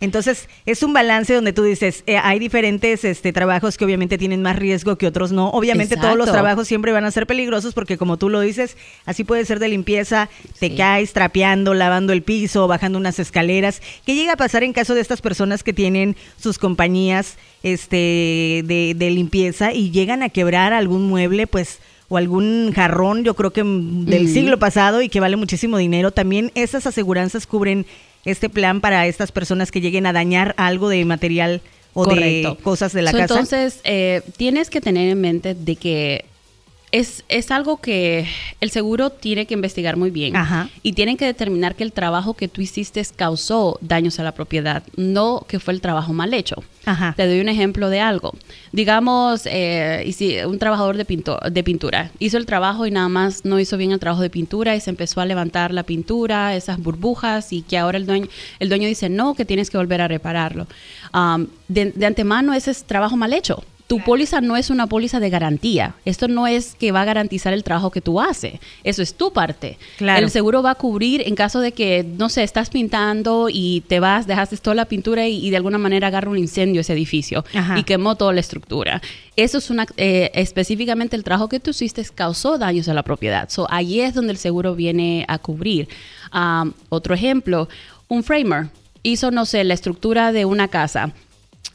Entonces, 0.01 0.47
es 0.65 0.81
un 0.81 0.93
balance 0.93 1.33
donde 1.33 1.51
tú 1.51 1.63
dices, 1.63 2.03
eh, 2.07 2.17
hay 2.17 2.39
diferentes 2.39 3.03
este, 3.03 3.33
trabajos 3.33 3.77
que 3.77 3.83
obviamente 3.83 4.17
tienen 4.17 4.41
más 4.41 4.55
riesgo 4.55 4.97
que 4.97 5.07
otros 5.07 5.31
no. 5.31 5.49
Obviamente 5.49 5.97
todos 5.97 6.15
los 6.15 6.31
trabajos 6.31 6.67
siempre 6.67 6.93
van 6.93 7.03
a 7.03 7.11
ser 7.11 7.27
peligrosos 7.27 7.73
porque 7.73 7.97
como 7.97 8.17
tú 8.17 8.29
lo 8.29 8.39
dices, 8.39 8.77
así 9.05 9.25
puede 9.25 9.43
ser 9.45 9.59
de 9.59 9.67
limpieza, 9.67 10.29
te 10.59 10.75
caes 10.75 11.11
trapeando, 11.11 11.73
lavando 11.73 12.13
el 12.13 12.21
piso, 12.21 12.67
bajando 12.67 12.97
unas 12.97 13.19
escaleras. 13.19 13.81
¿Qué 14.05 14.15
llega 14.15 14.33
a 14.33 14.37
pasar 14.37 14.63
en 14.63 14.71
caso 14.71 14.95
de 14.95 15.01
estas 15.01 15.21
personas 15.21 15.63
que 15.63 15.73
tienen 15.73 16.15
sus 16.37 16.57
compañías 16.57 17.37
este, 17.63 18.63
de, 18.65 18.93
de 18.95 19.09
limpieza 19.09 19.73
y 19.73 19.91
llegan 19.91 20.23
a 20.23 20.29
quebrar 20.29 20.71
algún 20.71 21.09
mueble? 21.09 21.45
Pues 21.45 21.79
o 22.09 22.17
algún 22.17 22.71
jarrón, 22.73 23.23
yo 23.23 23.35
creo 23.35 23.51
que 23.51 23.63
del 23.63 24.27
siglo 24.27 24.57
pasado 24.57 25.03
y 25.03 25.09
que 25.09 25.19
vale 25.19 25.35
muchísimo 25.35 25.77
dinero. 25.77 26.09
También 26.09 26.51
esas 26.55 26.87
aseguranzas 26.87 27.45
cubren 27.45 27.85
este 28.25 28.49
plan 28.49 28.81
para 28.81 29.07
estas 29.07 29.31
personas 29.31 29.71
que 29.71 29.81
lleguen 29.81 30.05
a 30.05 30.13
dañar 30.13 30.53
algo 30.57 30.89
de 30.89 31.03
material 31.05 31.61
o 31.93 32.05
de 32.05 32.57
cosas 32.63 32.93
de 32.93 33.01
la 33.01 33.11
casa. 33.11 33.23
Entonces, 33.23 33.79
eh, 33.83 34.21
tienes 34.37 34.69
que 34.69 34.81
tener 34.81 35.09
en 35.09 35.21
mente 35.21 35.55
de 35.55 35.75
que 35.75 36.25
es, 36.91 37.23
es, 37.29 37.51
algo 37.51 37.77
que 37.77 38.27
el 38.61 38.71
seguro 38.71 39.09
tiene 39.11 39.45
que 39.45 39.53
investigar 39.53 39.97
muy 39.97 40.09
bien 40.09 40.33
y 40.81 40.93
tienen 40.93 41.17
que 41.17 41.25
determinar 41.25 41.75
que 41.75 41.83
el 41.83 41.91
trabajo 41.91 42.33
que 42.33 42.47
tú 42.47 42.61
hiciste 42.61 43.03
causó 43.15 43.77
daños 43.81 44.19
a 44.19 44.23
la 44.23 44.33
propiedad, 44.33 44.83
no 44.95 45.45
que 45.47 45.59
fue 45.59 45.73
el 45.73 45.81
trabajo 45.81 46.13
mal 46.13 46.33
hecho. 46.33 46.63
Te 47.15 47.27
doy 47.27 47.39
un 47.39 47.49
ejemplo 47.49 47.89
de 47.89 47.99
algo. 47.99 48.33
Digamos, 48.71 49.43
eh, 49.45 50.11
un 50.47 50.57
trabajador 50.57 50.97
de, 50.97 51.05
de 51.51 51.63
pintura 51.63 52.11
hizo 52.17 52.37
el 52.37 52.47
trabajo 52.47 52.87
y 52.87 52.91
nada 52.91 53.09
más 53.09 53.45
no 53.45 53.59
hizo 53.59 53.77
bien 53.77 53.91
el 53.91 53.99
trabajo 53.99 54.23
de 54.23 54.31
pintura 54.31 54.75
y 54.75 54.81
se 54.81 54.89
empezó 54.89 55.21
a 55.21 55.25
levantar 55.25 55.71
la 55.71 55.83
pintura, 55.83 56.55
esas 56.55 56.79
burbujas 56.79 57.53
y 57.53 57.61
que 57.61 57.77
ahora 57.77 57.97
el 57.97 58.07
dueño, 58.07 58.27
el 58.59 58.69
dueño 58.69 58.87
dice 58.87 59.09
no, 59.09 59.35
que 59.35 59.45
tienes 59.45 59.69
que 59.69 59.77
volver 59.77 60.01
a 60.01 60.07
repararlo. 60.07 60.67
de, 61.67 61.91
de 61.91 62.05
antemano 62.05 62.53
ese 62.53 62.71
es 62.71 62.83
trabajo 62.83 63.15
mal 63.15 63.33
hecho 63.33 63.63
tu 63.89 63.99
póliza 64.01 64.39
no 64.39 64.55
es 64.55 64.69
una 64.69 64.85
póliza 64.85 65.19
de 65.19 65.31
garantía. 65.31 65.95
Esto 66.05 66.27
no 66.27 66.45
es 66.45 66.75
que 66.75 66.91
va 66.91 67.01
a 67.01 67.05
garantizar 67.05 67.53
el 67.53 67.63
trabajo 67.63 67.89
que 67.89 68.01
tú 68.01 68.21
haces. 68.21 68.59
Eso 68.83 69.01
es 69.01 69.15
tu 69.15 69.33
parte. 69.33 69.79
El 69.99 70.29
seguro 70.29 70.61
va 70.61 70.71
a 70.71 70.75
cubrir 70.75 71.23
en 71.25 71.33
caso 71.33 71.59
de 71.59 71.71
que, 71.71 72.03
no 72.03 72.29
sé, 72.29 72.43
estás 72.43 72.69
pintando 72.69 73.47
y 73.51 73.81
te 73.87 73.99
vas, 73.99 74.27
dejaste 74.27 74.57
toda 74.57 74.75
la 74.75 74.85
pintura 74.85 75.27
y, 75.27 75.49
de 75.49 75.57
alguna 75.57 75.79
manera 75.79 76.05
agarra 76.05 76.29
un 76.29 76.37
incendio 76.37 76.81
ese 76.81 76.93
edificio 76.93 77.43
y 77.75 77.81
quemó 77.81 78.15
toda 78.15 78.31
la 78.31 78.41
estructura. 78.41 79.01
Eso 79.35 79.57
es 79.57 79.71
una, 79.71 79.87
eh, 79.97 80.29
específicamente 80.35 81.15
el 81.15 81.23
trabajo 81.23 81.49
que 81.49 81.59
tú 81.59 81.71
hiciste 81.71 82.05
causó 82.13 82.59
daños 82.59 82.87
a 82.89 82.93
la 82.93 83.01
propiedad. 83.01 83.49
So, 83.49 83.65
ahí 83.71 84.01
es 84.01 84.13
donde 84.13 84.33
el 84.33 84.37
seguro 84.37 84.75
viene 84.75 85.25
a 85.27 85.39
cubrir. 85.39 85.89
Um, 86.31 86.73
otro 86.89 87.15
ejemplo, 87.15 87.67
un 88.07 88.21
framer 88.21 88.67
hizo, 89.01 89.31
no 89.31 89.47
sé, 89.47 89.63
la 89.63 89.73
estructura 89.73 90.31
de 90.31 90.45
una 90.45 90.67
casa 90.67 91.11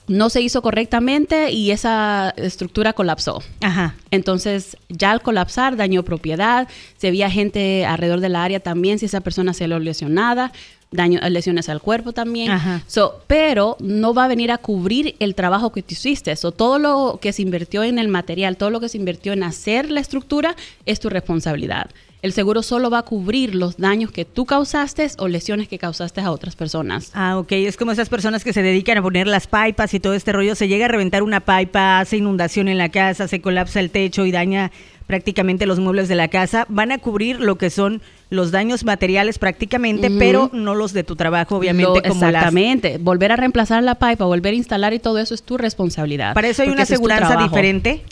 no 0.06 0.30
se 0.30 0.40
hizo 0.42 0.62
correctamente 0.62 1.50
y 1.50 1.70
esa 1.70 2.30
estructura 2.36 2.92
colapsó. 2.92 3.42
Ajá. 3.60 3.94
Entonces, 4.10 4.76
ya 4.88 5.10
al 5.10 5.22
colapsar 5.22 5.76
dañó 5.76 6.02
propiedad, 6.02 6.68
se 6.98 7.10
veía 7.10 7.30
gente 7.30 7.86
alrededor 7.86 8.20
del 8.20 8.36
área 8.36 8.60
también, 8.60 8.98
si 8.98 9.06
esa 9.06 9.20
persona 9.20 9.54
se 9.54 9.66
lo 9.66 9.78
lesionada, 9.78 10.52
daño, 10.94 11.20
lesiones 11.28 11.68
al 11.68 11.80
cuerpo 11.80 12.12
también. 12.12 12.50
Ajá. 12.50 12.82
So, 12.86 13.20
pero 13.26 13.76
no 13.80 14.14
va 14.14 14.24
a 14.24 14.28
venir 14.28 14.50
a 14.50 14.58
cubrir 14.58 15.16
el 15.18 15.34
trabajo 15.34 15.72
que 15.72 15.82
tú 15.82 15.92
hiciste. 15.92 16.34
So, 16.36 16.52
todo 16.52 16.78
lo 16.78 17.18
que 17.20 17.32
se 17.32 17.42
invirtió 17.42 17.84
en 17.84 17.98
el 17.98 18.08
material, 18.08 18.56
todo 18.56 18.70
lo 18.70 18.80
que 18.80 18.88
se 18.88 18.98
invirtió 18.98 19.32
en 19.32 19.42
hacer 19.42 19.90
la 19.90 20.00
estructura 20.00 20.56
es 20.86 21.00
tu 21.00 21.08
responsabilidad 21.08 21.90
el 22.24 22.32
seguro 22.32 22.62
solo 22.62 22.88
va 22.88 23.00
a 23.00 23.02
cubrir 23.02 23.54
los 23.54 23.76
daños 23.76 24.10
que 24.10 24.24
tú 24.24 24.46
causaste 24.46 25.08
o 25.18 25.28
lesiones 25.28 25.68
que 25.68 25.78
causaste 25.78 26.22
a 26.22 26.30
otras 26.30 26.56
personas. 26.56 27.10
Ah, 27.12 27.36
ok. 27.36 27.52
Es 27.52 27.76
como 27.76 27.92
esas 27.92 28.08
personas 28.08 28.44
que 28.44 28.54
se 28.54 28.62
dedican 28.62 28.96
a 28.96 29.02
poner 29.02 29.26
las 29.26 29.46
pipas 29.46 29.92
y 29.92 30.00
todo 30.00 30.14
este 30.14 30.32
rollo. 30.32 30.54
Se 30.54 30.66
llega 30.66 30.86
a 30.86 30.88
reventar 30.88 31.22
una 31.22 31.40
pipa, 31.40 32.00
hace 32.00 32.16
inundación 32.16 32.68
en 32.68 32.78
la 32.78 32.88
casa, 32.88 33.28
se 33.28 33.42
colapsa 33.42 33.78
el 33.78 33.90
techo 33.90 34.24
y 34.24 34.32
daña 34.32 34.72
prácticamente 35.06 35.66
los 35.66 35.80
muebles 35.80 36.08
de 36.08 36.14
la 36.14 36.28
casa. 36.28 36.64
Van 36.70 36.92
a 36.92 36.98
cubrir 36.98 37.40
lo 37.40 37.58
que 37.58 37.68
son 37.68 38.00
los 38.34 38.50
daños 38.50 38.84
materiales 38.84 39.38
prácticamente, 39.38 40.10
pero 40.10 40.50
no 40.52 40.74
los 40.74 40.92
de 40.92 41.04
tu 41.04 41.16
trabajo, 41.16 41.56
obviamente. 41.56 42.00
exactamente. 42.04 42.98
Volver 42.98 43.32
a 43.32 43.36
reemplazar 43.36 43.82
la 43.82 43.94
pipa, 43.94 44.24
volver 44.24 44.52
a 44.52 44.56
instalar 44.56 44.92
y 44.92 44.98
todo 44.98 45.18
eso 45.18 45.34
es 45.34 45.42
tu 45.42 45.56
responsabilidad. 45.56 46.34
Para 46.34 46.48
eso 46.48 46.62
hay 46.62 46.68
una 46.68 46.82
aseguranza 46.82 47.36
diferente. 47.36 48.02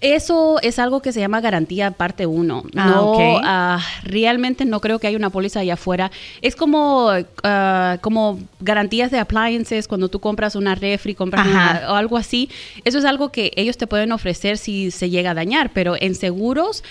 Eso 0.00 0.60
es 0.60 0.78
algo 0.78 1.00
que 1.00 1.12
se 1.12 1.20
llama 1.20 1.40
garantía 1.40 1.90
parte 1.92 2.26
1. 2.26 2.64
Ah, 2.76 2.86
no, 2.86 3.40
ah, 3.42 3.80
realmente 4.02 4.66
no 4.66 4.80
creo 4.80 4.98
que 4.98 5.06
haya 5.06 5.16
una 5.16 5.30
póliza 5.30 5.60
allá 5.60 5.74
afuera. 5.74 6.10
Es 6.42 6.56
como, 6.56 7.10
ah, 7.42 7.96
como 8.02 8.38
garantías 8.60 9.10
de 9.10 9.18
appliances 9.18 9.88
cuando 9.88 10.10
tú 10.10 10.20
compras 10.20 10.56
una 10.56 10.74
refri, 10.74 11.14
compras 11.14 11.46
o 11.88 11.94
algo 11.94 12.18
así. 12.18 12.50
Eso 12.84 12.98
es 12.98 13.06
algo 13.06 13.32
que 13.32 13.52
ellos 13.56 13.78
te 13.78 13.86
pueden 13.86 14.12
ofrecer 14.12 14.58
si 14.58 14.90
se 14.90 15.08
llega 15.08 15.30
a 15.30 15.34
dañar, 15.34 15.70
pero 15.72 15.96
en 15.98 16.14
seguros 16.14 16.84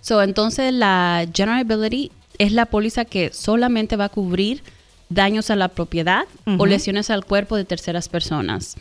So, 0.00 0.22
entonces, 0.22 0.72
la 0.72 1.26
General 1.34 1.66
Ability 1.68 2.12
es 2.38 2.52
la 2.52 2.66
póliza 2.66 3.04
que 3.04 3.32
solamente 3.32 3.96
va 3.96 4.04
a 4.06 4.10
cubrir 4.10 4.62
daños 5.10 5.50
a 5.50 5.56
la 5.56 5.68
propiedad 5.68 6.24
o 6.58 6.64
lesiones 6.64 7.10
al 7.10 7.24
cuerpo 7.26 7.56
de 7.56 7.64
terceras 7.64 8.08
personas. 8.08 8.76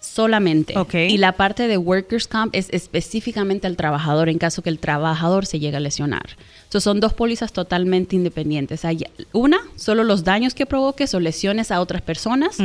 Solamente. 0.00 0.74
Y 0.94 1.18
la 1.18 1.32
parte 1.32 1.66
de 1.68 1.76
workers' 1.76 2.28
comp 2.28 2.54
es 2.54 2.68
específicamente 2.70 3.66
al 3.66 3.76
trabajador 3.76 4.28
en 4.28 4.38
caso 4.38 4.62
que 4.62 4.70
el 4.70 4.78
trabajador 4.78 5.46
se 5.46 5.58
llegue 5.58 5.76
a 5.76 5.80
lesionar. 5.80 6.36
Entonces 6.64 6.84
son 6.84 7.00
dos 7.00 7.12
pólizas 7.12 7.52
totalmente 7.52 8.16
independientes. 8.16 8.84
Hay 8.84 9.04
una, 9.32 9.58
solo 9.74 10.04
los 10.04 10.24
daños 10.24 10.54
que 10.54 10.64
provoques 10.64 11.12
o 11.14 11.20
lesiones 11.20 11.70
a 11.70 11.80
otras 11.80 12.02
personas. 12.02 12.58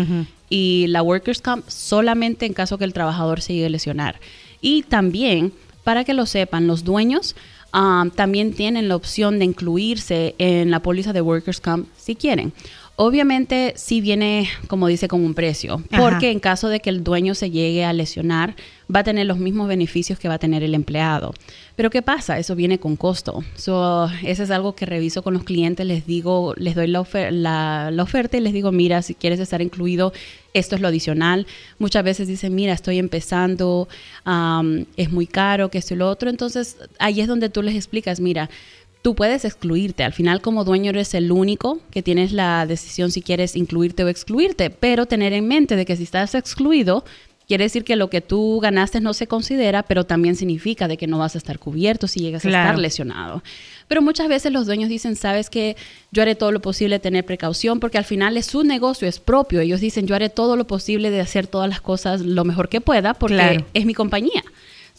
Y 0.50 0.86
la 0.88 1.02
workers' 1.02 1.42
comp 1.42 1.68
solamente 1.68 2.46
en 2.46 2.54
caso 2.54 2.78
que 2.78 2.86
el 2.86 2.94
trabajador 2.94 3.42
se 3.42 3.54
llegue 3.54 3.66
a 3.66 3.70
lesionar. 3.70 4.20
Y 4.62 4.84
también, 4.84 5.52
para 5.84 6.04
que 6.04 6.14
lo 6.14 6.26
sepan, 6.28 6.68
los 6.68 6.84
dueños 6.84 7.36
um, 7.74 8.12
también 8.12 8.54
tienen 8.54 8.88
la 8.88 8.96
opción 8.96 9.40
de 9.40 9.46
incluirse 9.46 10.36
en 10.38 10.70
la 10.70 10.82
póliza 10.82 11.12
de 11.12 11.22
workers' 11.22 11.60
comp 11.60 11.88
si 11.98 12.16
quieren. 12.16 12.54
Obviamente 13.04 13.74
sí 13.78 14.00
viene, 14.00 14.48
como 14.68 14.86
dice, 14.86 15.08
con 15.08 15.26
un 15.26 15.34
precio, 15.34 15.82
porque 15.98 16.30
en 16.30 16.40
caso 16.40 16.70
de 16.70 16.82
que 16.82 16.92
el 16.92 17.04
dueño 17.04 17.34
se 17.34 17.50
llegue 17.50 17.84
a 17.84 17.94
lesionar, 17.94 18.56
va 18.96 19.00
a 19.00 19.04
tener 19.04 19.26
los 19.26 19.40
mismos 19.40 19.68
beneficios 19.68 20.20
que 20.20 20.28
va 20.28 20.36
a 20.36 20.38
tener 20.38 20.62
el 20.62 20.76
empleado. 20.76 21.34
Pero 21.76 21.90
¿qué 21.90 22.04
pasa? 22.04 22.38
Eso 22.38 22.56
viene 22.56 22.80
con 22.80 22.96
costo. 22.96 23.44
So, 23.56 24.08
eso 24.24 24.44
es 24.44 24.52
algo 24.52 24.76
que 24.76 24.86
reviso 24.86 25.24
con 25.24 25.34
los 25.34 25.44
clientes, 25.44 25.84
les 25.84 26.06
digo, 26.06 26.54
les 26.58 26.76
doy 26.76 26.86
la, 26.86 27.90
la, 27.90 28.04
oferta 28.04 28.38
y 28.38 28.40
les 28.40 28.54
digo, 28.54 28.72
mira, 28.72 29.02
si 29.02 29.16
quieres 29.16 29.40
estar 29.40 29.64
incluido, 29.64 30.14
esto 30.54 30.76
es 30.76 30.82
lo 30.82 30.88
adicional. 30.88 31.48
Muchas 31.80 32.04
veces 32.04 32.28
dicen, 32.28 32.54
mira, 32.54 32.74
estoy 32.74 33.00
empezando, 33.00 33.88
es 34.96 35.12
muy 35.12 35.26
caro, 35.26 35.72
que 35.72 35.80
esto 35.80 35.96
y 35.96 35.98
lo 35.98 36.08
otro. 36.08 36.30
Entonces, 36.30 36.78
ahí 37.00 37.20
es 37.20 37.28
donde 37.28 37.50
tú 37.50 37.64
les 37.64 37.74
explicas, 37.74 38.20
mira, 38.20 38.48
tú 39.02 39.16
puedes 39.16 39.46
excluirte. 39.46 40.04
Al 40.04 40.14
final, 40.14 40.42
como 40.42 40.64
dueño, 40.64 40.92
eres 40.92 41.14
el 41.14 41.32
único 41.32 41.80
que 41.92 42.02
tienes 42.04 42.32
la 42.32 42.66
decisión 42.66 43.12
si 43.12 43.22
quieres 43.22 43.56
incluirte 43.56 44.04
o 44.04 44.08
excluirte, 44.08 44.70
pero 44.70 45.06
tener 45.06 45.34
en 45.34 45.48
mente 45.48 45.76
de 45.76 45.86
que 45.86 45.96
si 45.96 46.04
estás 46.04 46.36
excluido, 46.36 47.04
quiere 47.48 47.66
decir 47.66 47.84
que 47.84 47.96
lo 47.96 48.10
que 48.10 48.22
tú 48.22 48.60
ganaste 48.62 49.02
no 49.02 49.14
se 49.14 49.28
considera, 49.28 49.84
pero 49.84 50.06
también 50.06 50.36
significa 50.36 50.88
de 50.88 50.98
que 50.98 51.08
no 51.08 51.18
vas 51.18 51.36
a 51.36 51.38
estar 51.38 51.60
cubierto 51.60 52.08
si 52.08 52.20
llegas 52.20 52.46
a 52.46 52.48
estar 52.48 52.80
lesionado. 52.80 53.44
Pero 53.88 54.02
muchas 54.02 54.30
veces 54.30 54.54
los 54.54 54.68
dueños 54.68 54.90
dicen, 54.90 55.16
sabes 55.16 55.50
que 55.50 55.76
yo 56.12 56.22
haré 56.22 56.36
todo 56.36 56.52
lo 56.52 56.62
posible 56.62 56.96
de 56.96 57.00
tener 57.00 57.26
precaución, 57.26 57.80
porque 57.80 57.98
al 57.98 58.06
final 58.06 58.38
es 58.38 58.46
su 58.46 58.64
negocio, 58.64 59.08
es 59.08 59.20
propio. 59.20 59.60
Ellos 59.60 59.82
dicen, 59.82 60.08
yo 60.08 60.16
haré 60.16 60.30
todo 60.30 60.56
lo 60.56 60.66
posible 60.66 61.10
de 61.10 61.20
hacer 61.20 61.48
todas 61.48 61.68
las 61.68 61.82
cosas 61.82 62.22
lo 62.22 62.46
mejor 62.46 62.70
que 62.70 62.80
pueda, 62.80 63.16
porque 63.16 63.66
es 63.74 63.86
mi 63.86 63.94
compañía 63.94 64.44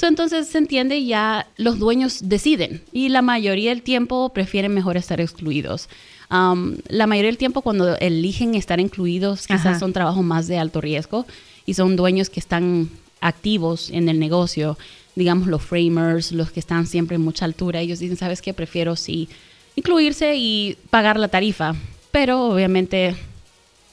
entonces 0.08 0.48
se 0.48 0.58
entiende 0.58 1.04
ya 1.04 1.46
los 1.56 1.78
dueños 1.78 2.28
deciden 2.28 2.82
y 2.92 3.08
la 3.08 3.22
mayoría 3.22 3.70
del 3.70 3.82
tiempo 3.82 4.30
prefieren 4.30 4.72
mejor 4.74 4.96
estar 4.96 5.20
excluidos. 5.20 5.88
la 6.30 7.06
mayoría 7.06 7.28
del 7.28 7.38
tiempo 7.38 7.62
cuando 7.62 7.96
eligen 7.98 8.54
estar 8.54 8.80
incluidos 8.80 9.46
quizás 9.46 9.78
son 9.78 9.92
trabajos 9.92 10.24
más 10.24 10.48
de 10.48 10.58
alto 10.58 10.80
riesgo 10.80 11.26
y 11.66 11.74
son 11.74 11.96
dueños 11.96 12.30
que 12.30 12.40
están 12.40 12.88
activos 13.20 13.90
en 13.90 14.08
el 14.08 14.18
negocio, 14.18 14.78
digamos 15.14 15.46
los 15.46 15.62
framers, 15.62 16.32
los 16.32 16.50
que 16.50 16.60
están 16.60 16.86
siempre 16.86 17.16
en 17.16 17.22
mucha 17.22 17.44
altura, 17.44 17.80
ellos 17.80 17.98
dicen, 17.98 18.16
¿sabes 18.16 18.42
qué? 18.42 18.54
Prefiero 18.54 18.96
sí 18.96 19.28
incluirse 19.76 20.34
y 20.36 20.76
pagar 20.90 21.18
la 21.18 21.28
tarifa, 21.28 21.74
pero 22.10 22.46
obviamente 22.46 23.14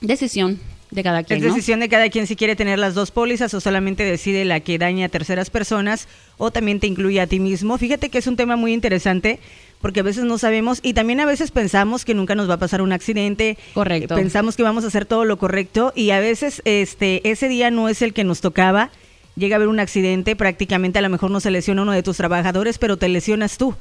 decisión 0.02 0.60
de 0.92 1.04
cada 1.04 1.24
quien. 1.24 1.38
Es 1.38 1.44
decisión 1.44 1.80
de 1.80 1.90
cada 1.90 2.10
quien 2.10 2.28
si 2.28 2.36
quiere 2.36 2.56
tener 2.56 2.80
las 2.80 2.96
dos 2.96 3.12
pólizas 3.12 3.54
o 3.54 3.62
solamente 3.62 4.04
decide 4.04 4.46
la 4.46 4.60
que 4.60 4.78
daña 4.78 5.06
a 5.06 5.10
terceras 5.10 5.50
personas 5.50 6.08
o 6.38 6.52
también 6.52 6.80
te 6.80 6.88
incluye 6.88 7.22
a 7.22 7.28
ti 7.28 7.40
mismo. 7.40 7.78
Fíjate 7.78 8.10
que 8.10 8.18
es 8.18 8.28
un 8.28 8.36
tema 8.36 8.56
muy 8.56 8.74
interesante 8.74 9.40
porque 9.82 10.02
a 10.02 10.04
veces 10.04 10.24
no 10.24 10.38
sabemos 10.38 10.80
y 10.82 10.94
también 10.94 11.20
a 11.20 11.26
veces 11.26 11.52
pensamos 11.52 12.06
que 12.06 12.14
nunca 12.14 12.36
nos 12.36 12.50
va 12.50 12.56
a 12.56 12.60
pasar 12.60 12.82
un 12.82 12.92
accidente. 12.92 13.58
Correcto. 13.74 14.16
Pensamos 14.16 14.56
que 14.56 14.64
vamos 14.64 14.84
a 14.84 14.88
hacer 14.88 15.06
todo 15.06 15.26
lo 15.26 15.38
correcto 15.38 15.94
y 15.96 16.12
a 16.12 16.20
veces 16.20 16.62
este 16.66 17.30
ese 17.30 17.48
día 17.48 17.72
no 17.72 17.90
es 17.90 18.02
el 18.02 18.14
que 18.14 18.24
nos 18.24 18.42
tocaba. 18.42 18.90
Llega 19.36 19.56
a 19.56 19.58
haber 19.58 19.70
un 19.70 19.80
accidente, 19.80 20.36
prácticamente 20.36 21.00
a 21.00 21.02
lo 21.02 21.10
mejor 21.10 21.32
no 21.32 21.40
se 21.40 21.52
lesiona 21.52 21.84
uno 21.84 21.94
de 21.94 22.04
tus 22.04 22.18
trabajadores, 22.18 22.78
pero 22.78 22.98
te 22.98 23.08
lesionas 23.08 23.58
tú. 23.58 23.74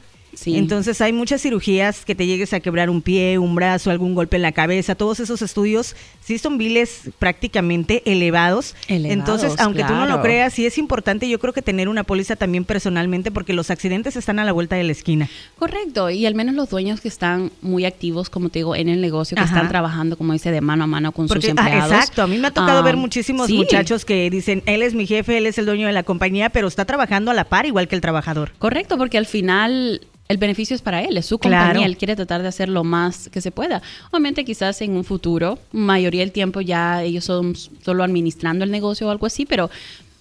Entonces 0.46 1.00
hay 1.00 1.12
muchas 1.12 1.42
cirugías 1.42 2.04
que 2.04 2.14
te 2.14 2.26
llegues 2.26 2.52
a 2.52 2.60
quebrar 2.60 2.90
un 2.90 3.02
pie, 3.02 3.38
un 3.38 3.54
brazo, 3.54 3.90
algún 3.90 4.14
golpe 4.14 4.36
en 4.36 4.42
la 4.42 4.52
cabeza. 4.52 4.94
Todos 4.94 5.20
esos 5.20 5.42
estudios 5.42 5.96
sí 6.20 6.38
son 6.38 6.58
biles 6.58 7.10
prácticamente 7.18 8.02
elevados. 8.04 8.74
Entonces, 8.88 9.54
aunque 9.58 9.84
tú 9.84 9.94
no 9.94 10.06
lo 10.06 10.22
creas, 10.22 10.54
sí 10.54 10.66
es 10.66 10.78
importante 10.78 11.28
yo 11.28 11.38
creo 11.38 11.52
que 11.52 11.62
tener 11.62 11.88
una 11.88 12.04
póliza 12.04 12.36
también 12.36 12.64
personalmente 12.64 13.30
porque 13.30 13.52
los 13.52 13.70
accidentes 13.70 14.16
están 14.16 14.38
a 14.38 14.44
la 14.44 14.52
vuelta 14.52 14.76
de 14.76 14.84
la 14.84 14.92
esquina. 14.92 15.28
Correcto. 15.58 16.10
Y 16.10 16.26
al 16.26 16.34
menos 16.34 16.54
los 16.54 16.70
dueños 16.70 17.00
que 17.00 17.08
están 17.08 17.50
muy 17.62 17.84
activos, 17.84 18.30
como 18.30 18.48
te 18.48 18.60
digo, 18.60 18.74
en 18.76 18.88
el 18.88 19.00
negocio, 19.00 19.36
que 19.36 19.44
están 19.44 19.68
trabajando, 19.68 20.16
como 20.16 20.32
dice, 20.32 20.50
de 20.50 20.60
mano 20.60 20.84
a 20.84 20.86
mano 20.86 21.12
con 21.12 21.28
sus 21.28 21.44
ah, 21.44 21.48
empleados. 21.48 21.92
exacto. 21.92 22.22
A 22.22 22.26
mí 22.26 22.38
me 22.38 22.48
ha 22.48 22.50
tocado 22.50 22.82
ver 22.82 22.96
muchísimos 22.96 23.50
muchachos 23.50 24.04
que 24.04 24.30
dicen, 24.30 24.62
él 24.66 24.82
es 24.82 24.94
mi 24.94 25.06
jefe, 25.06 25.38
él 25.38 25.46
es 25.46 25.58
el 25.58 25.66
dueño 25.66 25.86
de 25.86 25.92
la 25.92 26.02
compañía, 26.02 26.50
pero 26.50 26.68
está 26.68 26.84
trabajando 26.84 27.30
a 27.30 27.34
la 27.34 27.44
par 27.44 27.66
igual 27.66 27.88
que 27.88 27.94
el 27.94 28.00
trabajador. 28.00 28.52
Correcto, 28.58 28.98
porque 28.98 29.18
al 29.18 29.26
final 29.26 30.00
el 30.28 30.36
beneficio 30.36 30.76
es 30.76 30.82
para 30.82 31.02
él, 31.02 31.16
es 31.16 31.26
su 31.26 31.38
compañía, 31.38 31.86
él 31.86 31.96
quiere 31.96 32.14
tratar 32.14 32.42
de 32.42 32.48
hacer 32.48 32.68
lo 32.68 32.84
más 32.84 33.30
que 33.30 33.40
se 33.40 33.50
pueda. 33.50 33.82
Obviamente 34.10 34.44
quizás 34.44 34.80
en 34.82 34.92
un 34.92 35.04
futuro, 35.04 35.58
mayoría 35.72 36.20
del 36.20 36.32
tiempo 36.32 36.60
ya 36.60 37.02
ellos 37.02 37.24
son 37.24 37.56
solo 37.56 38.04
administrando 38.04 38.64
el 38.64 38.70
negocio 38.70 39.08
o 39.08 39.10
algo 39.10 39.26
así, 39.26 39.46
pero 39.46 39.70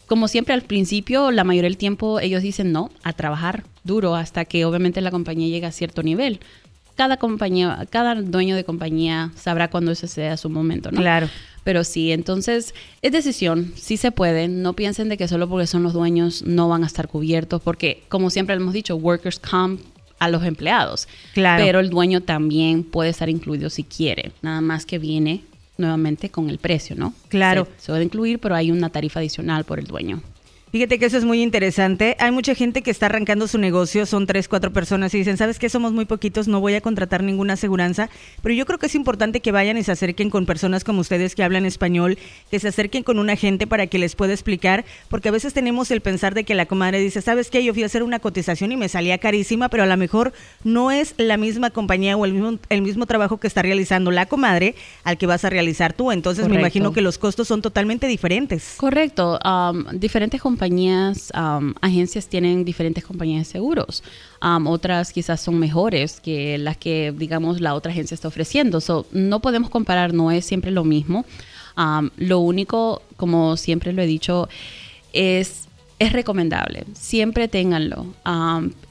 como 0.06 0.30
siempre 0.30 0.54
al 0.54 0.62
principio, 0.62 1.32
la 1.32 1.44
mayoría 1.44 1.70
del 1.70 1.78
tiempo 1.78 2.22
ellos 2.22 2.42
dicen 2.42 2.72
no, 2.72 2.90
a 3.04 3.12
trabajar 3.12 3.66
duro 3.84 4.16
hasta 4.16 4.46
que 4.46 4.64
obviamente 4.64 5.02
la 5.02 5.12
compañía 5.12 5.50
llega 5.50 5.68
a 5.68 5.74
cierto 5.74 6.02
nivel. 6.02 6.40
Cada 6.96 7.18
compañía, 7.18 7.86
cada 7.90 8.16
dueño 8.16 8.56
de 8.56 8.64
compañía 8.64 9.32
sabrá 9.36 9.70
cuándo 9.70 9.92
ese 9.92 10.08
sea 10.08 10.38
su 10.38 10.50
momento, 10.50 10.90
¿no? 10.90 11.02
Claro. 11.02 11.30
Pero 11.66 11.84
sí, 11.84 12.14
entonces 12.14 12.74
es 13.02 13.12
decisión, 13.12 13.74
sí 13.76 13.98
se 13.98 14.14
puede. 14.14 14.48
No 14.48 14.74
piensen 14.74 15.10
de 15.10 15.18
que 15.18 15.28
solo 15.28 15.50
porque 15.50 15.68
son 15.68 15.84
los 15.84 15.92
dueños 15.92 16.44
no 16.44 16.70
van 16.70 16.86
a 16.86 16.88
estar 16.88 17.10
cubiertos, 17.10 17.62
porque 17.62 18.04
como 18.08 18.30
siempre 18.30 18.56
hemos 18.56 18.74
dicho, 18.74 18.96
workers 18.96 19.38
comp 19.38 19.82
a 20.20 20.30
los 20.30 20.44
empleados. 20.44 21.08
Claro. 21.34 21.64
Pero 21.64 21.80
el 21.80 21.90
dueño 21.90 22.22
también 22.22 22.84
puede 22.84 23.10
estar 23.10 23.30
incluido 23.30 23.70
si 23.70 23.84
quiere, 23.84 24.32
nada 24.42 24.62
más 24.62 24.86
que 24.86 25.00
viene 25.00 25.44
nuevamente 25.78 26.30
con 26.30 26.50
el 26.50 26.58
precio, 26.58 26.96
¿no? 26.96 27.14
Claro. 27.30 27.66
Se, 27.78 27.86
se 27.86 27.92
puede 27.92 28.04
incluir, 28.04 28.40
pero 28.40 28.56
hay 28.56 28.72
una 28.72 28.90
tarifa 28.90 29.20
adicional 29.20 29.64
por 29.64 29.80
el 29.80 29.86
dueño. 29.86 30.22
Fíjate 30.78 31.00
que 31.00 31.08
eso 31.08 31.18
es 31.18 31.26
muy 31.26 31.42
interesante. 31.42 32.16
Hay 32.20 32.30
mucha 32.30 32.54
gente 32.54 32.84
que 32.84 32.92
está 32.92 33.08
arrancando 33.08 33.48
su 33.48 33.58
negocio, 33.58 34.06
son 34.06 34.28
tres, 34.28 34.48
cuatro 34.48 34.72
personas 34.72 35.12
y 35.16 35.18
dicen, 35.18 35.36
¿sabes 35.36 35.58
qué? 35.58 35.70
Somos 35.70 35.92
muy 35.92 36.06
poquitos, 36.06 36.48
no 36.48 36.60
voy 36.60 36.76
a 36.76 36.82
contratar 36.82 37.24
ninguna 37.24 37.54
aseguranza. 37.54 38.12
Pero 38.44 38.54
yo 38.54 38.68
creo 38.68 38.78
que 38.78 38.86
es 38.86 38.94
importante 38.94 39.40
que 39.40 39.52
vayan 39.52 39.78
y 39.78 39.84
se 39.84 39.92
acerquen 39.92 40.30
con 40.30 40.46
personas 40.46 40.84
como 40.84 41.02
ustedes 41.02 41.34
que 41.34 41.42
hablan 41.42 41.66
español, 41.66 42.20
que 42.52 42.60
se 42.60 42.68
acerquen 42.68 43.02
con 43.02 43.18
un 43.18 43.32
agente 43.32 43.66
para 43.66 43.88
que 43.88 43.98
les 43.98 44.14
pueda 44.14 44.34
explicar, 44.34 44.86
porque 45.10 45.30
a 45.30 45.32
veces 45.32 45.52
tenemos 45.56 45.90
el 45.90 46.02
pensar 46.02 46.36
de 46.36 46.44
que 46.44 46.54
la 46.54 46.68
comadre 46.68 47.00
dice, 47.00 47.24
¿sabes 47.24 47.50
qué? 47.50 47.64
Yo 47.64 47.74
fui 47.74 47.82
a 47.82 47.88
hacer 47.88 48.04
una 48.04 48.20
cotización 48.20 48.72
y 48.72 48.78
me 48.78 48.88
salía 48.88 49.18
carísima, 49.18 49.70
pero 49.70 49.82
a 49.82 49.88
lo 49.88 49.98
mejor 49.98 50.32
no 50.64 50.92
es 50.92 51.16
la 51.18 51.38
misma 51.38 51.72
compañía 51.72 52.16
o 52.18 52.24
el 52.24 52.34
mismo, 52.34 52.60
el 52.70 52.84
mismo 52.84 53.08
trabajo 53.08 53.38
que 53.38 53.48
está 53.48 53.64
realizando 53.64 54.12
la 54.12 54.28
comadre 54.28 54.76
al 55.04 55.18
que 55.18 55.26
vas 55.26 55.44
a 55.44 55.50
realizar 55.50 55.94
tú. 55.94 56.12
Entonces 56.12 56.48
me 56.48 56.60
imagino 56.60 56.94
que 56.94 57.02
los 57.02 57.18
costos 57.18 57.48
son 57.48 57.64
totalmente 57.64 58.06
diferentes. 58.06 58.76
Correcto. 58.78 59.40
Um, 59.44 59.84
diferentes 59.98 60.40
compañías 60.40 60.67
compañías, 60.68 61.32
agencias 61.82 62.28
tienen 62.28 62.66
diferentes 62.66 63.06
compañías 63.06 63.48
de 63.48 63.52
seguros. 63.54 64.04
otras 64.42 65.14
quizás 65.14 65.40
son 65.40 65.58
mejores 65.60 66.20
que 66.20 66.58
las 66.58 66.78
que, 66.78 67.14
digamos, 67.18 67.62
la 67.62 67.74
otra 67.74 67.92
agencia 67.92 68.16
está 68.16 68.28
ofreciendo. 68.28 68.80
no 69.12 69.40
podemos 69.40 69.70
comparar, 69.70 70.14
no 70.14 70.30
es 70.32 70.46
siempre 70.46 70.72
lo 70.72 70.84
mismo. 70.84 71.26
lo 72.18 72.40
único, 72.40 73.02
como 73.16 73.56
siempre 73.56 73.94
lo 73.94 74.02
he 74.02 74.08
dicho, 74.08 74.50
es 75.14 75.67
es 76.00 76.14
recomendable, 76.14 76.86
siempre 76.94 77.48
ténganlo. 77.48 78.14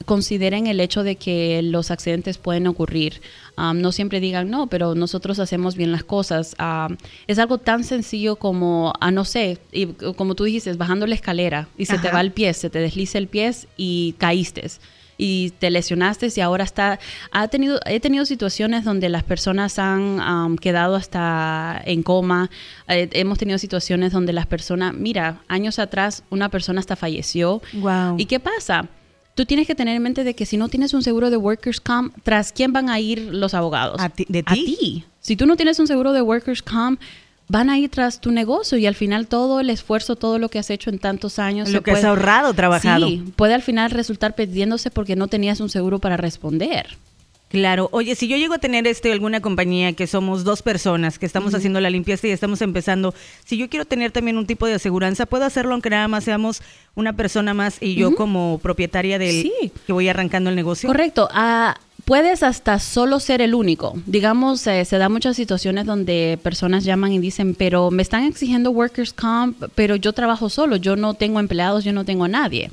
consideren 0.05 0.67
el 0.67 0.79
hecho 0.79 1.03
de 1.03 1.15
que 1.15 1.61
los 1.61 1.91
accidentes 1.91 2.37
pueden 2.37 2.67
ocurrir. 2.67 3.21
no 3.57 3.91
siempre 3.91 4.19
digan, 4.19 4.49
no, 4.49 4.67
pero 4.67 4.95
nosotros 4.95 5.39
hacemos 5.39 5.75
bien 5.75 5.91
las 5.91 6.03
cosas. 6.03 6.55
es 7.27 7.39
algo 7.39 7.57
tan 7.59 7.83
sencillo 7.83 8.35
como, 8.35 8.93
a 8.99 9.11
no 9.11 9.25
sé, 9.25 9.59
y, 9.71 9.87
como 9.87 10.35
tú 10.35 10.43
dijiste, 10.43 10.73
bajando 10.73 11.07
la 11.07 11.15
escalera 11.15 11.69
y 11.77 11.85
se 11.85 11.97
te 11.97 12.11
va 12.11 12.21
el 12.21 12.31
pie, 12.31 12.53
se 12.53 12.69
te 12.69 12.79
desliza 12.79 13.17
el 13.17 13.27
pie 13.27 13.51
y 13.77 14.15
caíste 14.17 14.69
y 15.17 15.51
te 15.59 15.71
lesionaste 15.71 16.27
y 16.35 16.39
ahora 16.41 16.63
está 16.63 16.99
ha 17.31 17.47
tenido 17.47 17.79
he 17.85 17.99
tenido 17.99 18.25
situaciones 18.25 18.85
donde 18.85 19.09
las 19.09 19.23
personas 19.23 19.79
han 19.79 20.57
quedado 20.57 20.95
hasta 20.95 21.81
en 21.85 22.03
coma. 22.03 22.49
Eh, 22.87 23.09
hemos 23.13 23.37
tenido 23.37 23.57
situaciones 23.57 24.11
donde 24.11 24.33
las 24.33 24.45
personas 24.45 24.93
mira 24.93 25.41
años 25.47 25.79
atrás 25.79 26.23
una 26.29 26.49
persona 26.49 26.79
hasta 26.79 26.95
falleció. 26.95 27.61
Wow. 27.73 28.15
y 28.17 28.25
qué 28.25 28.39
pasa 28.39 28.87
tú 29.35 29.45
tienes 29.45 29.67
que 29.67 29.75
tener 29.75 29.95
en 29.95 30.01
mente 30.01 30.23
de 30.23 30.33
que 30.33 30.45
si 30.47 30.57
no 30.57 30.67
tienes 30.67 30.93
un 30.95 31.03
seguro 31.03 31.29
de 31.29 31.37
workers 31.37 31.79
comp 31.79 32.15
tras 32.23 32.51
quién 32.51 32.73
van 32.73 32.89
a 32.89 32.99
ir 32.99 33.19
los 33.31 33.53
abogados 33.53 34.01
¿A 34.01 34.09
ti, 34.09 34.25
de 34.27 34.41
ti? 34.41 34.51
a 34.51 34.53
ti. 34.53 35.05
Si 35.19 35.35
tú 35.35 35.45
no 35.45 35.55
tienes 35.55 35.77
un 35.79 35.85
seguro 35.85 36.11
de 36.11 36.21
workers 36.21 36.63
comp 36.63 36.99
van 37.47 37.69
a 37.69 37.77
ir 37.77 37.89
tras 37.89 38.19
tu 38.19 38.31
negocio 38.31 38.77
y 38.77 38.85
al 38.85 38.95
final 38.95 39.27
todo 39.27 39.59
el 39.59 39.69
esfuerzo, 39.69 40.15
todo 40.15 40.39
lo 40.39 40.49
que 40.49 40.59
has 40.59 40.69
hecho 40.69 40.89
en 40.89 40.99
tantos 40.99 41.39
años. 41.39 41.69
Lo 41.69 41.81
que 41.81 41.91
has 41.91 42.03
ahorrado, 42.03 42.53
trabajado. 42.53 43.07
Sí, 43.07 43.23
puede 43.35 43.53
al 43.53 43.61
final 43.61 43.91
resultar 43.91 44.35
perdiéndose 44.35 44.91
porque 44.91 45.15
no 45.15 45.27
tenías 45.27 45.59
un 45.59 45.69
seguro 45.69 45.99
para 45.99 46.17
responder. 46.17 46.97
Claro, 47.49 47.87
oye, 47.93 48.15
si 48.15 48.27
yo 48.27 48.35
llego 48.35 48.55
a 48.55 48.57
tener 48.57 48.85
este 48.87 49.09
alguna 49.09 49.39
compañía 49.39 49.93
que 49.93 50.05
somos 50.05 50.43
dos 50.43 50.61
personas 50.61 51.17
que 51.17 51.25
estamos 51.25 51.53
haciendo 51.53 51.79
la 51.79 51.89
limpieza 51.89 52.27
y 52.27 52.31
estamos 52.31 52.61
empezando, 52.61 53.13
si 53.45 53.57
yo 53.57 53.69
quiero 53.69 53.85
tener 53.85 54.11
también 54.11 54.37
un 54.37 54.45
tipo 54.45 54.67
de 54.67 54.73
aseguranza, 54.73 55.25
puedo 55.25 55.45
hacerlo 55.45 55.71
aunque 55.71 55.89
nada 55.89 56.09
más 56.09 56.25
seamos 56.25 56.61
una 56.95 57.13
persona 57.13 57.53
más 57.53 57.77
y 57.79 57.95
yo 57.95 58.15
como 58.15 58.59
propietaria 58.61 59.17
del 59.17 59.49
que 59.85 59.93
voy 59.93 60.09
arrancando 60.09 60.49
el 60.49 60.57
negocio. 60.57 60.87
Correcto. 60.87 61.29
Ah, 61.31 61.77
puedes 62.07 62.41
hasta 62.41 62.79
solo 62.79 63.19
ser 63.19 63.41
el 63.41 63.53
único. 63.53 63.93
Digamos, 64.05 64.65
eh, 64.65 64.85
se 64.85 64.97
da 64.97 65.09
muchas 65.09 65.35
situaciones 65.35 65.85
donde 65.85 66.39
personas 66.41 66.85
llaman 66.85 67.11
y 67.11 67.19
dicen, 67.19 67.53
pero 67.53 67.91
me 67.91 68.01
están 68.01 68.23
exigiendo 68.23 68.71
workers 68.71 69.11
comp, 69.11 69.61
pero 69.75 69.97
yo 69.97 70.13
trabajo 70.13 70.49
solo, 70.49 70.77
yo 70.77 70.95
no 70.95 71.15
tengo 71.15 71.41
empleados, 71.41 71.83
yo 71.83 71.91
no 71.91 72.05
tengo 72.05 72.23
a 72.23 72.29
nadie. 72.29 72.69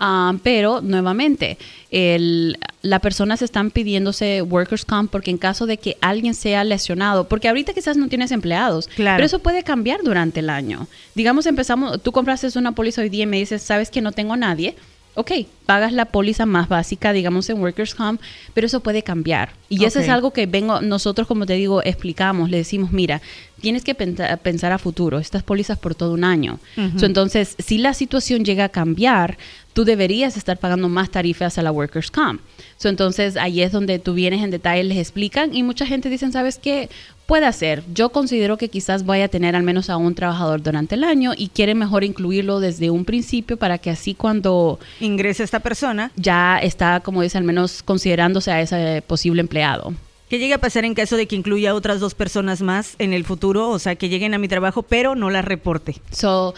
Ah, 0.00 0.34
pero 0.42 0.80
nuevamente, 0.80 1.58
el, 1.92 2.58
la 2.82 2.98
persona 2.98 3.36
se 3.36 3.44
están 3.44 3.70
pidiéndose 3.70 4.42
workers 4.42 4.84
comp 4.84 5.12
porque 5.12 5.30
en 5.30 5.38
caso 5.38 5.66
de 5.66 5.76
que 5.76 5.96
alguien 6.00 6.34
sea 6.34 6.64
lesionado, 6.64 7.28
porque 7.28 7.46
ahorita 7.46 7.74
quizás 7.74 7.96
no 7.96 8.08
tienes 8.08 8.32
empleados, 8.32 8.90
pero 8.96 9.24
eso 9.24 9.38
puede 9.38 9.62
cambiar 9.62 10.00
durante 10.02 10.40
el 10.40 10.50
año. 10.50 10.88
Digamos, 11.14 11.46
empezamos, 11.46 12.02
tú 12.02 12.10
compraste 12.10 12.48
una 12.58 12.72
póliza 12.72 13.02
hoy 13.02 13.10
día 13.10 13.22
y 13.22 13.26
me 13.26 13.38
dices, 13.38 13.62
sabes 13.62 13.90
que 13.90 14.00
no 14.00 14.10
tengo 14.10 14.32
a 14.32 14.36
nadie 14.36 14.74
ok, 15.14 15.32
pagas 15.66 15.92
la 15.92 16.06
póliza 16.06 16.46
más 16.46 16.68
básica, 16.68 17.12
digamos 17.12 17.48
en 17.50 17.60
Workers 17.60 17.94
Comp, 17.94 18.20
pero 18.54 18.66
eso 18.66 18.80
puede 18.80 19.02
cambiar. 19.02 19.50
Y 19.68 19.84
eso 19.84 20.00
es 20.00 20.08
algo 20.08 20.32
que 20.32 20.46
vengo, 20.46 20.80
nosotros 20.80 21.26
como 21.26 21.46
te 21.46 21.54
digo, 21.54 21.82
explicamos, 21.82 22.50
le 22.50 22.58
decimos, 22.58 22.92
mira, 22.92 23.20
tienes 23.60 23.84
que 23.84 23.94
pensar 23.94 24.72
a 24.72 24.78
futuro, 24.78 25.18
estas 25.18 25.42
pólizas 25.42 25.78
por 25.78 25.94
todo 25.94 26.12
un 26.12 26.24
año. 26.24 26.58
entonces, 26.76 27.54
si 27.58 27.78
la 27.78 27.94
situación 27.94 28.44
llega 28.44 28.64
a 28.64 28.68
cambiar, 28.68 29.38
tú 29.72 29.84
deberías 29.84 30.36
estar 30.36 30.58
pagando 30.58 30.88
más 30.88 31.10
tarifas 31.10 31.58
a 31.58 31.62
la 31.62 31.72
Workers 31.72 32.10
Comp. 32.10 32.40
entonces, 32.84 33.36
ahí 33.36 33.62
es 33.62 33.72
donde 33.72 33.98
tú 33.98 34.14
vienes 34.14 34.42
en 34.42 34.50
detalle, 34.50 34.84
les 34.84 34.98
explican 34.98 35.54
y 35.54 35.62
mucha 35.62 35.86
gente 35.86 36.10
dice, 36.10 36.30
¿sabes 36.32 36.58
qué? 36.58 36.88
Puede 37.26 37.50
ser. 37.52 37.82
Yo 37.94 38.10
considero 38.10 38.58
que 38.58 38.68
quizás 38.68 39.06
vaya 39.06 39.26
a 39.26 39.28
tener 39.28 39.56
al 39.56 39.62
menos 39.62 39.88
a 39.88 39.96
un 39.96 40.14
trabajador 40.14 40.62
durante 40.62 40.96
el 40.96 41.04
año 41.04 41.32
y 41.36 41.48
quiere 41.48 41.74
mejor 41.74 42.04
incluirlo 42.04 42.60
desde 42.60 42.90
un 42.90 43.04
principio 43.04 43.56
para 43.56 43.78
que 43.78 43.90
así 43.90 44.14
cuando 44.14 44.78
ingrese 45.00 45.42
esta 45.42 45.60
persona 45.60 46.10
ya 46.16 46.58
está, 46.58 47.00
como 47.00 47.22
dice, 47.22 47.38
al 47.38 47.44
menos 47.44 47.82
considerándose 47.82 48.50
a 48.50 48.60
ese 48.60 49.02
posible 49.06 49.40
empleado. 49.40 49.94
¿Qué 50.32 50.38
llega 50.38 50.56
a 50.56 50.60
pasar 50.60 50.86
en 50.86 50.94
caso 50.94 51.18
de 51.18 51.26
que 51.26 51.36
incluya 51.36 51.74
otras 51.74 52.00
dos 52.00 52.14
personas 52.14 52.62
más 52.62 52.94
en 52.98 53.12
el 53.12 53.22
futuro? 53.22 53.68
O 53.68 53.78
sea, 53.78 53.96
que 53.96 54.08
lleguen 54.08 54.32
a 54.32 54.38
mi 54.38 54.48
trabajo, 54.48 54.82
pero 54.82 55.14
no 55.14 55.28
las 55.28 55.44
reporte. 55.44 55.96
So, 56.10 56.54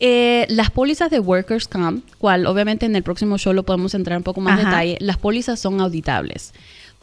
eh, 0.00 0.46
las 0.48 0.70
pólizas 0.70 1.10
de 1.10 1.20
Workers 1.20 1.68
Comp, 1.68 2.04
cual 2.18 2.46
obviamente 2.46 2.86
en 2.86 2.96
el 2.96 3.02
próximo 3.02 3.38
show 3.38 3.52
lo 3.52 3.62
podemos 3.62 3.94
entrar 3.94 4.18
un 4.18 4.24
poco 4.24 4.40
más 4.40 4.58
en 4.58 4.66
detalle, 4.66 4.96
las 5.00 5.16
pólizas 5.16 5.60
son 5.60 5.80
auditables 5.80 6.52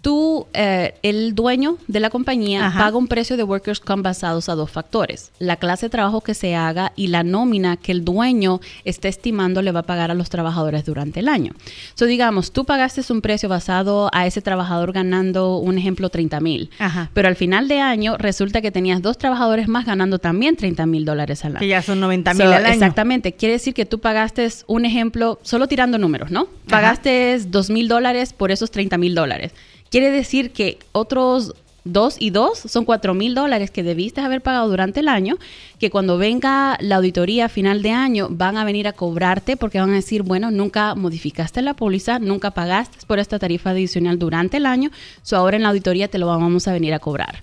tú, 0.01 0.47
eh, 0.53 0.95
el 1.03 1.35
dueño 1.35 1.77
de 1.87 1.99
la 1.99 2.09
compañía, 2.09 2.71
paga 2.75 2.97
un 2.97 3.07
precio 3.07 3.37
de 3.37 3.43
workers 3.43 3.79
comp 3.79 4.03
basados 4.03 4.49
a 4.49 4.55
dos 4.55 4.71
factores. 4.71 5.31
La 5.39 5.55
clase 5.55 5.85
de 5.87 5.89
trabajo 5.91 6.21
que 6.21 6.33
se 6.33 6.55
haga 6.55 6.91
y 6.95 7.07
la 7.07 7.23
nómina 7.23 7.77
que 7.77 7.91
el 7.91 8.03
dueño 8.03 8.59
esté 8.83 9.07
estimando 9.07 9.61
le 9.61 9.71
va 9.71 9.81
a 9.81 9.83
pagar 9.83 10.11
a 10.11 10.13
los 10.13 10.29
trabajadores 10.29 10.85
durante 10.85 11.19
el 11.19 11.27
año. 11.27 11.53
So, 11.95 12.05
digamos, 12.05 12.51
tú 12.51 12.65
pagaste 12.65 13.01
un 13.09 13.21
precio 13.21 13.49
basado 13.49 14.09
a 14.13 14.25
ese 14.25 14.41
trabajador 14.41 14.91
ganando, 14.91 15.57
un 15.57 15.77
ejemplo, 15.77 16.09
30 16.09 16.39
mil. 16.39 16.69
Pero 17.13 17.27
al 17.27 17.35
final 17.35 17.67
de 17.67 17.79
año 17.79 18.17
resulta 18.17 18.61
que 18.61 18.71
tenías 18.71 19.01
dos 19.01 19.17
trabajadores 19.17 19.67
más 19.67 19.85
ganando 19.85 20.19
también 20.19 20.55
30 20.55 20.85
mil 20.85 21.05
dólares 21.05 21.45
al 21.45 21.53
año. 21.53 21.59
Que 21.59 21.67
ya 21.67 21.81
son 21.81 21.99
90 21.99 22.33
mil 22.33 22.41
al 22.47 22.65
año. 22.65 22.73
Exactamente. 22.73 23.33
Quiere 23.33 23.53
decir 23.53 23.73
que 23.73 23.85
tú 23.85 23.99
pagaste 23.99 24.47
un 24.67 24.85
ejemplo, 24.85 25.39
solo 25.43 25.67
tirando 25.67 25.97
números, 25.97 26.31
¿no? 26.31 26.47
Pagaste 26.67 27.39
2 27.45 27.69
mil 27.69 27.87
dólares 27.87 28.33
por 28.33 28.51
esos 28.51 28.71
30 28.71 28.97
mil 28.97 29.13
dólares. 29.13 29.53
Quiere 29.91 30.09
decir 30.09 30.51
que 30.51 30.79
otros 30.93 31.53
dos 31.83 32.15
y 32.17 32.29
dos 32.29 32.57
son 32.57 32.85
cuatro 32.85 33.13
mil 33.13 33.35
dólares 33.35 33.71
que 33.71 33.83
debiste 33.83 34.21
haber 34.21 34.39
pagado 34.39 34.69
durante 34.69 35.01
el 35.01 35.09
año, 35.09 35.37
que 35.79 35.89
cuando 35.89 36.17
venga 36.17 36.77
la 36.79 36.95
auditoría 36.95 37.45
a 37.45 37.49
final 37.49 37.81
de 37.81 37.91
año 37.91 38.27
van 38.29 38.55
a 38.55 38.63
venir 38.63 38.87
a 38.87 38.93
cobrarte 38.93 39.57
porque 39.57 39.81
van 39.81 39.89
a 39.89 39.95
decir, 39.95 40.23
bueno, 40.23 40.49
nunca 40.49 40.95
modificaste 40.95 41.61
la 41.61 41.73
póliza, 41.73 42.19
nunca 42.19 42.51
pagaste 42.51 43.05
por 43.05 43.19
esta 43.19 43.37
tarifa 43.37 43.71
adicional 43.71 44.17
durante 44.17 44.55
el 44.55 44.65
año, 44.65 44.91
so 45.23 45.35
ahora 45.35 45.57
en 45.57 45.63
la 45.63 45.69
auditoría 45.69 46.07
te 46.07 46.19
lo 46.19 46.27
vamos 46.27 46.69
a 46.69 46.71
venir 46.71 46.93
a 46.93 46.99
cobrar. 46.99 47.41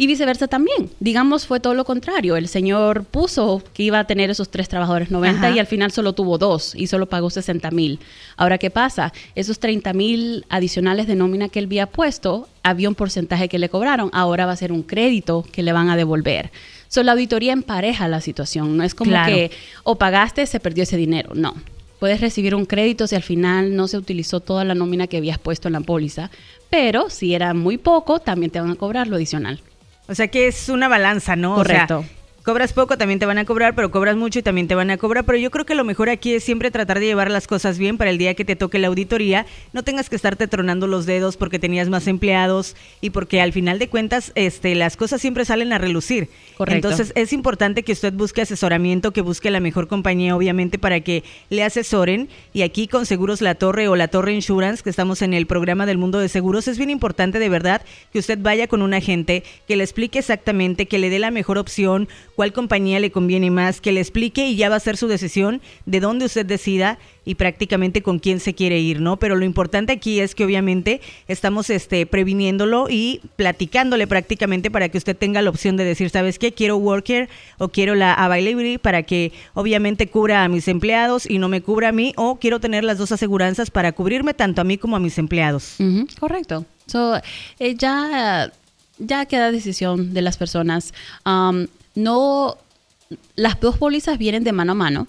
Y 0.00 0.06
viceversa 0.06 0.46
también. 0.46 0.90
Digamos, 1.00 1.44
fue 1.44 1.58
todo 1.58 1.74
lo 1.74 1.84
contrario. 1.84 2.36
El 2.36 2.46
señor 2.46 3.02
puso 3.02 3.64
que 3.74 3.82
iba 3.82 3.98
a 3.98 4.04
tener 4.04 4.30
esos 4.30 4.48
tres 4.48 4.68
trabajadores 4.68 5.10
90 5.10 5.50
y 5.50 5.58
al 5.58 5.66
final 5.66 5.90
solo 5.90 6.12
tuvo 6.12 6.38
dos 6.38 6.76
y 6.76 6.86
solo 6.86 7.06
pagó 7.06 7.30
60 7.30 7.68
mil. 7.72 7.98
Ahora, 8.36 8.58
¿qué 8.58 8.70
pasa? 8.70 9.12
Esos 9.34 9.58
30 9.58 9.92
mil 9.94 10.46
adicionales 10.50 11.08
de 11.08 11.16
nómina 11.16 11.48
que 11.48 11.58
él 11.58 11.64
había 11.64 11.86
puesto, 11.88 12.48
había 12.62 12.88
un 12.88 12.94
porcentaje 12.94 13.48
que 13.48 13.58
le 13.58 13.68
cobraron. 13.68 14.08
Ahora 14.12 14.46
va 14.46 14.52
a 14.52 14.56
ser 14.56 14.70
un 14.70 14.84
crédito 14.84 15.44
que 15.50 15.64
le 15.64 15.72
van 15.72 15.90
a 15.90 15.96
devolver. 15.96 16.52
So, 16.86 17.02
la 17.02 17.12
auditoría 17.12 17.52
empareja 17.52 18.06
la 18.06 18.20
situación. 18.20 18.76
No 18.76 18.84
es 18.84 18.94
como 18.94 19.10
que 19.26 19.50
o 19.82 19.96
pagaste, 19.96 20.46
se 20.46 20.60
perdió 20.60 20.84
ese 20.84 20.96
dinero. 20.96 21.32
No 21.34 21.56
puedes 21.98 22.20
recibir 22.20 22.54
un 22.54 22.66
crédito 22.66 23.08
si 23.08 23.16
al 23.16 23.24
final 23.24 23.74
no 23.74 23.88
se 23.88 23.98
utilizó 23.98 24.38
toda 24.38 24.64
la 24.64 24.76
nómina 24.76 25.08
que 25.08 25.16
habías 25.16 25.38
puesto 25.38 25.66
en 25.66 25.72
la 25.72 25.80
póliza, 25.80 26.30
pero 26.70 27.10
si 27.10 27.34
era 27.34 27.54
muy 27.54 27.76
poco, 27.76 28.20
también 28.20 28.52
te 28.52 28.60
van 28.60 28.70
a 28.70 28.76
cobrar 28.76 29.08
lo 29.08 29.16
adicional. 29.16 29.60
O 30.08 30.14
sea 30.14 30.28
que 30.28 30.48
es 30.48 30.68
una 30.68 30.88
balanza, 30.88 31.36
¿no? 31.36 31.54
Correcto 31.54 32.04
cobras 32.48 32.72
poco, 32.72 32.96
también 32.96 33.18
te 33.18 33.26
van 33.26 33.36
a 33.36 33.44
cobrar, 33.44 33.74
pero 33.74 33.90
cobras 33.90 34.16
mucho 34.16 34.38
y 34.38 34.42
también 34.42 34.68
te 34.68 34.74
van 34.74 34.90
a 34.90 34.96
cobrar. 34.96 35.26
Pero 35.26 35.36
yo 35.36 35.50
creo 35.50 35.66
que 35.66 35.74
lo 35.74 35.84
mejor 35.84 36.08
aquí 36.08 36.32
es 36.32 36.42
siempre 36.42 36.70
tratar 36.70 36.98
de 36.98 37.04
llevar 37.04 37.30
las 37.30 37.46
cosas 37.46 37.76
bien 37.76 37.98
para 37.98 38.08
el 38.08 38.16
día 38.16 38.32
que 38.32 38.46
te 38.46 38.56
toque 38.56 38.78
la 38.78 38.88
auditoría. 38.88 39.44
No 39.74 39.82
tengas 39.82 40.08
que 40.08 40.16
estarte 40.16 40.48
tronando 40.48 40.86
los 40.86 41.04
dedos 41.04 41.36
porque 41.36 41.58
tenías 41.58 41.90
más 41.90 42.06
empleados 42.06 42.74
y 43.02 43.10
porque 43.10 43.42
al 43.42 43.52
final 43.52 43.78
de 43.78 43.88
cuentas 43.88 44.32
este, 44.34 44.74
las 44.76 44.96
cosas 44.96 45.20
siempre 45.20 45.44
salen 45.44 45.74
a 45.74 45.78
relucir. 45.78 46.30
Correcto. 46.56 46.88
Entonces 46.88 47.12
es 47.16 47.34
importante 47.34 47.82
que 47.82 47.92
usted 47.92 48.14
busque 48.14 48.40
asesoramiento, 48.40 49.12
que 49.12 49.20
busque 49.20 49.50
la 49.50 49.60
mejor 49.60 49.86
compañía, 49.86 50.34
obviamente, 50.34 50.78
para 50.78 51.00
que 51.00 51.24
le 51.50 51.64
asesoren. 51.64 52.30
Y 52.54 52.62
aquí 52.62 52.88
con 52.88 53.04
Seguros 53.04 53.42
La 53.42 53.56
Torre 53.56 53.88
o 53.88 53.94
La 53.94 54.08
Torre 54.08 54.32
Insurance, 54.32 54.82
que 54.82 54.88
estamos 54.88 55.20
en 55.20 55.34
el 55.34 55.46
programa 55.46 55.84
del 55.84 55.98
mundo 55.98 56.18
de 56.18 56.30
seguros, 56.30 56.66
es 56.66 56.78
bien 56.78 56.88
importante 56.88 57.40
de 57.40 57.48
verdad 57.50 57.82
que 58.10 58.20
usted 58.20 58.38
vaya 58.40 58.68
con 58.68 58.80
un 58.80 58.94
agente 58.94 59.44
que 59.66 59.76
le 59.76 59.84
explique 59.84 60.18
exactamente, 60.18 60.86
que 60.86 60.98
le 60.98 61.10
dé 61.10 61.18
la 61.18 61.30
mejor 61.30 61.58
opción 61.58 62.08
cuál 62.38 62.52
compañía 62.52 63.00
le 63.00 63.10
conviene 63.10 63.50
más, 63.50 63.80
que 63.80 63.90
le 63.90 63.98
explique 63.98 64.46
y 64.46 64.54
ya 64.54 64.68
va 64.68 64.76
a 64.76 64.80
ser 64.80 64.96
su 64.96 65.08
decisión 65.08 65.60
de 65.86 65.98
dónde 65.98 66.26
usted 66.26 66.46
decida 66.46 66.96
y 67.24 67.34
prácticamente 67.34 68.00
con 68.00 68.20
quién 68.20 68.38
se 68.38 68.54
quiere 68.54 68.78
ir, 68.78 69.00
¿no? 69.00 69.16
Pero 69.16 69.34
lo 69.34 69.44
importante 69.44 69.92
aquí 69.92 70.20
es 70.20 70.36
que 70.36 70.44
obviamente 70.44 71.00
estamos 71.26 71.68
este, 71.68 72.06
previniéndolo 72.06 72.86
y 72.88 73.22
platicándole 73.34 74.06
prácticamente 74.06 74.70
para 74.70 74.88
que 74.88 74.98
usted 74.98 75.16
tenga 75.16 75.42
la 75.42 75.50
opción 75.50 75.76
de 75.76 75.82
decir, 75.82 76.10
¿sabes 76.10 76.38
qué? 76.38 76.52
Quiero 76.52 76.76
Worker 76.76 77.28
o 77.58 77.70
quiero 77.70 77.96
la 77.96 78.14
Availability 78.14 78.78
para 78.78 79.02
que 79.02 79.32
obviamente 79.54 80.06
cubra 80.06 80.44
a 80.44 80.48
mis 80.48 80.68
empleados 80.68 81.28
y 81.28 81.38
no 81.38 81.48
me 81.48 81.60
cubra 81.60 81.88
a 81.88 81.92
mí 81.92 82.12
o 82.14 82.36
quiero 82.36 82.60
tener 82.60 82.84
las 82.84 82.98
dos 82.98 83.10
aseguranzas 83.10 83.72
para 83.72 83.90
cubrirme 83.90 84.32
tanto 84.32 84.60
a 84.60 84.64
mí 84.64 84.78
como 84.78 84.94
a 84.94 85.00
mis 85.00 85.18
empleados. 85.18 85.74
correcto. 86.20 86.64
So, 86.86 87.20
eh, 87.58 87.74
ya, 87.74 88.52
ya 88.98 89.26
queda 89.26 89.50
decisión 89.50 90.14
de 90.14 90.22
las 90.22 90.36
personas. 90.36 90.94
Um, 91.26 91.66
no 91.98 92.56
las 93.36 93.58
dos 93.60 93.78
pólizas 93.78 94.18
vienen 94.18 94.44
de 94.44 94.52
mano 94.52 94.72
a 94.72 94.74
mano, 94.74 95.06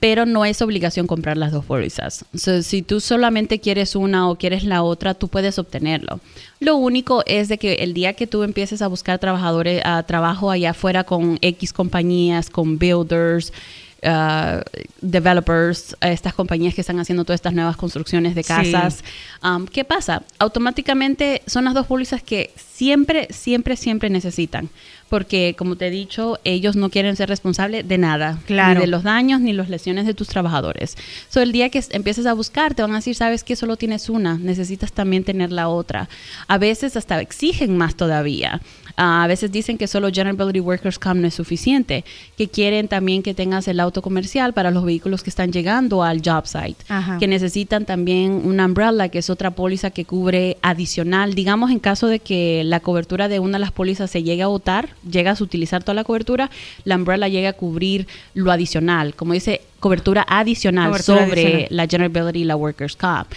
pero 0.00 0.26
no 0.26 0.44
es 0.44 0.60
obligación 0.60 1.06
comprar 1.06 1.36
las 1.36 1.50
dos 1.50 1.64
pólizas. 1.64 2.24
si 2.34 2.82
tú 2.82 3.00
solamente 3.00 3.58
quieres 3.58 3.96
una 3.96 4.28
o 4.28 4.36
quieres 4.36 4.64
la 4.64 4.82
otra, 4.82 5.14
tú 5.14 5.28
puedes 5.28 5.58
obtenerlo. 5.58 6.20
Lo 6.60 6.76
único 6.76 7.22
es 7.26 7.48
de 7.48 7.56
que 7.56 7.74
el 7.74 7.94
día 7.94 8.12
que 8.12 8.26
tú 8.26 8.42
empieces 8.42 8.82
a 8.82 8.86
buscar 8.86 9.18
trabajadores 9.18 9.80
a 9.84 10.02
trabajo 10.02 10.50
allá 10.50 10.70
afuera 10.70 11.04
con 11.04 11.38
X 11.40 11.72
compañías, 11.72 12.50
con 12.50 12.78
builders, 12.78 13.52
uh, 14.02 14.60
developers, 15.00 15.96
estas 16.00 16.34
compañías 16.34 16.74
que 16.74 16.80
están 16.80 16.98
haciendo 17.00 17.24
todas 17.24 17.38
estas 17.38 17.54
nuevas 17.54 17.76
construcciones 17.76 18.34
de 18.34 18.44
casas. 18.44 19.02
Um, 19.42 19.66
¿Qué 19.66 19.84
pasa? 19.84 20.22
Automáticamente 20.38 21.42
son 21.46 21.64
las 21.64 21.74
dos 21.74 21.86
pólizas 21.86 22.22
que 22.22 22.52
siempre, 22.56 23.28
siempre, 23.30 23.76
siempre 23.76 24.10
necesitan 24.10 24.70
porque 25.08 25.54
como 25.56 25.76
te 25.76 25.86
he 25.86 25.90
dicho, 25.90 26.38
ellos 26.44 26.76
no 26.76 26.90
quieren 26.90 27.16
ser 27.16 27.28
responsables 27.28 27.86
de 27.86 27.98
nada, 27.98 28.38
ni 28.48 28.80
de 28.80 28.86
los 28.86 29.02
daños 29.02 29.40
ni 29.40 29.52
las 29.52 29.68
lesiones 29.68 30.06
de 30.06 30.14
tus 30.14 30.28
trabajadores. 30.28 30.96
So, 31.28 31.40
el 31.40 31.52
día 31.52 31.70
que 31.70 31.82
empieces 31.90 32.26
a 32.26 32.34
buscar, 32.34 32.74
te 32.74 32.82
van 32.82 32.92
a 32.92 32.96
decir, 32.96 33.14
sabes 33.14 33.44
que 33.44 33.56
solo 33.56 33.76
tienes 33.76 34.08
una, 34.08 34.36
necesitas 34.36 34.92
también 34.92 35.24
tener 35.24 35.50
la 35.50 35.68
otra. 35.68 36.08
A 36.46 36.58
veces 36.58 36.96
hasta 36.96 37.20
exigen 37.20 37.76
más 37.76 37.94
todavía. 37.94 38.60
Ah, 39.00 39.22
a 39.22 39.28
veces 39.28 39.52
dicen 39.52 39.78
que 39.78 39.86
solo 39.86 40.08
General 40.08 40.34
Ability 40.40 40.58
Workers 40.58 40.98
Come 40.98 41.20
no 41.20 41.28
es 41.28 41.34
suficiente, 41.34 42.04
que 42.36 42.48
quieren 42.48 42.88
también 42.88 43.22
que 43.22 43.32
tengas 43.32 43.68
el 43.68 43.78
auto 43.78 44.02
comercial 44.02 44.52
para 44.52 44.72
los 44.72 44.84
vehículos 44.84 45.22
que 45.22 45.30
están 45.30 45.52
llegando 45.52 46.02
al 46.02 46.20
job 46.20 46.48
site, 46.48 46.84
que 47.20 47.28
necesitan 47.28 47.84
también 47.84 48.42
una 48.44 48.66
umbrella, 48.66 49.08
que 49.08 49.18
es 49.18 49.30
otra 49.30 49.52
póliza 49.52 49.92
que 49.92 50.04
cubre 50.04 50.56
adicional, 50.62 51.34
digamos 51.34 51.70
en 51.70 51.78
caso 51.78 52.08
de 52.08 52.18
que 52.18 52.64
la 52.64 52.80
cobertura 52.80 53.28
de 53.28 53.38
una 53.38 53.58
de 53.58 53.60
las 53.60 53.70
pólizas 53.70 54.10
se 54.10 54.24
llegue 54.24 54.42
a 54.42 54.48
votar, 54.48 54.88
llegas 55.08 55.40
a 55.40 55.44
utilizar 55.44 55.84
toda 55.84 55.94
la 55.94 56.02
cobertura, 56.02 56.50
la 56.82 56.96
umbrella 56.96 57.28
llega 57.28 57.50
a 57.50 57.52
cubrir 57.52 58.08
lo 58.34 58.50
adicional, 58.50 59.14
como 59.14 59.32
dice, 59.32 59.60
cobertura 59.78 60.26
adicional 60.28 61.00
sobre 61.00 61.68
la 61.70 61.86
General 61.86 62.36
y 62.36 62.42
la 62.42 62.56
Workers' 62.56 62.96
Comp. 62.96 63.28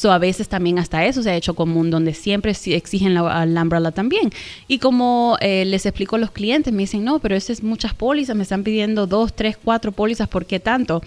So, 0.00 0.10
a 0.12 0.18
veces 0.18 0.48
también 0.48 0.78
hasta 0.78 1.04
eso 1.04 1.22
se 1.22 1.28
ha 1.28 1.36
hecho 1.36 1.52
común, 1.52 1.90
donde 1.90 2.14
siempre 2.14 2.52
exigen 2.52 3.12
la, 3.12 3.44
la 3.44 3.62
umbrella 3.62 3.90
también. 3.90 4.30
Y 4.66 4.78
como 4.78 5.36
eh, 5.42 5.66
les 5.66 5.84
explico 5.84 6.16
a 6.16 6.18
los 6.18 6.30
clientes, 6.30 6.72
me 6.72 6.84
dicen, 6.84 7.04
no, 7.04 7.18
pero 7.18 7.36
esas 7.36 7.58
es 7.58 7.62
muchas 7.62 7.92
pólizas, 7.92 8.34
me 8.34 8.44
están 8.44 8.64
pidiendo 8.64 9.06
dos, 9.06 9.34
tres, 9.36 9.58
cuatro 9.62 9.92
pólizas, 9.92 10.26
¿por 10.26 10.46
qué 10.46 10.58
tanto? 10.58 11.02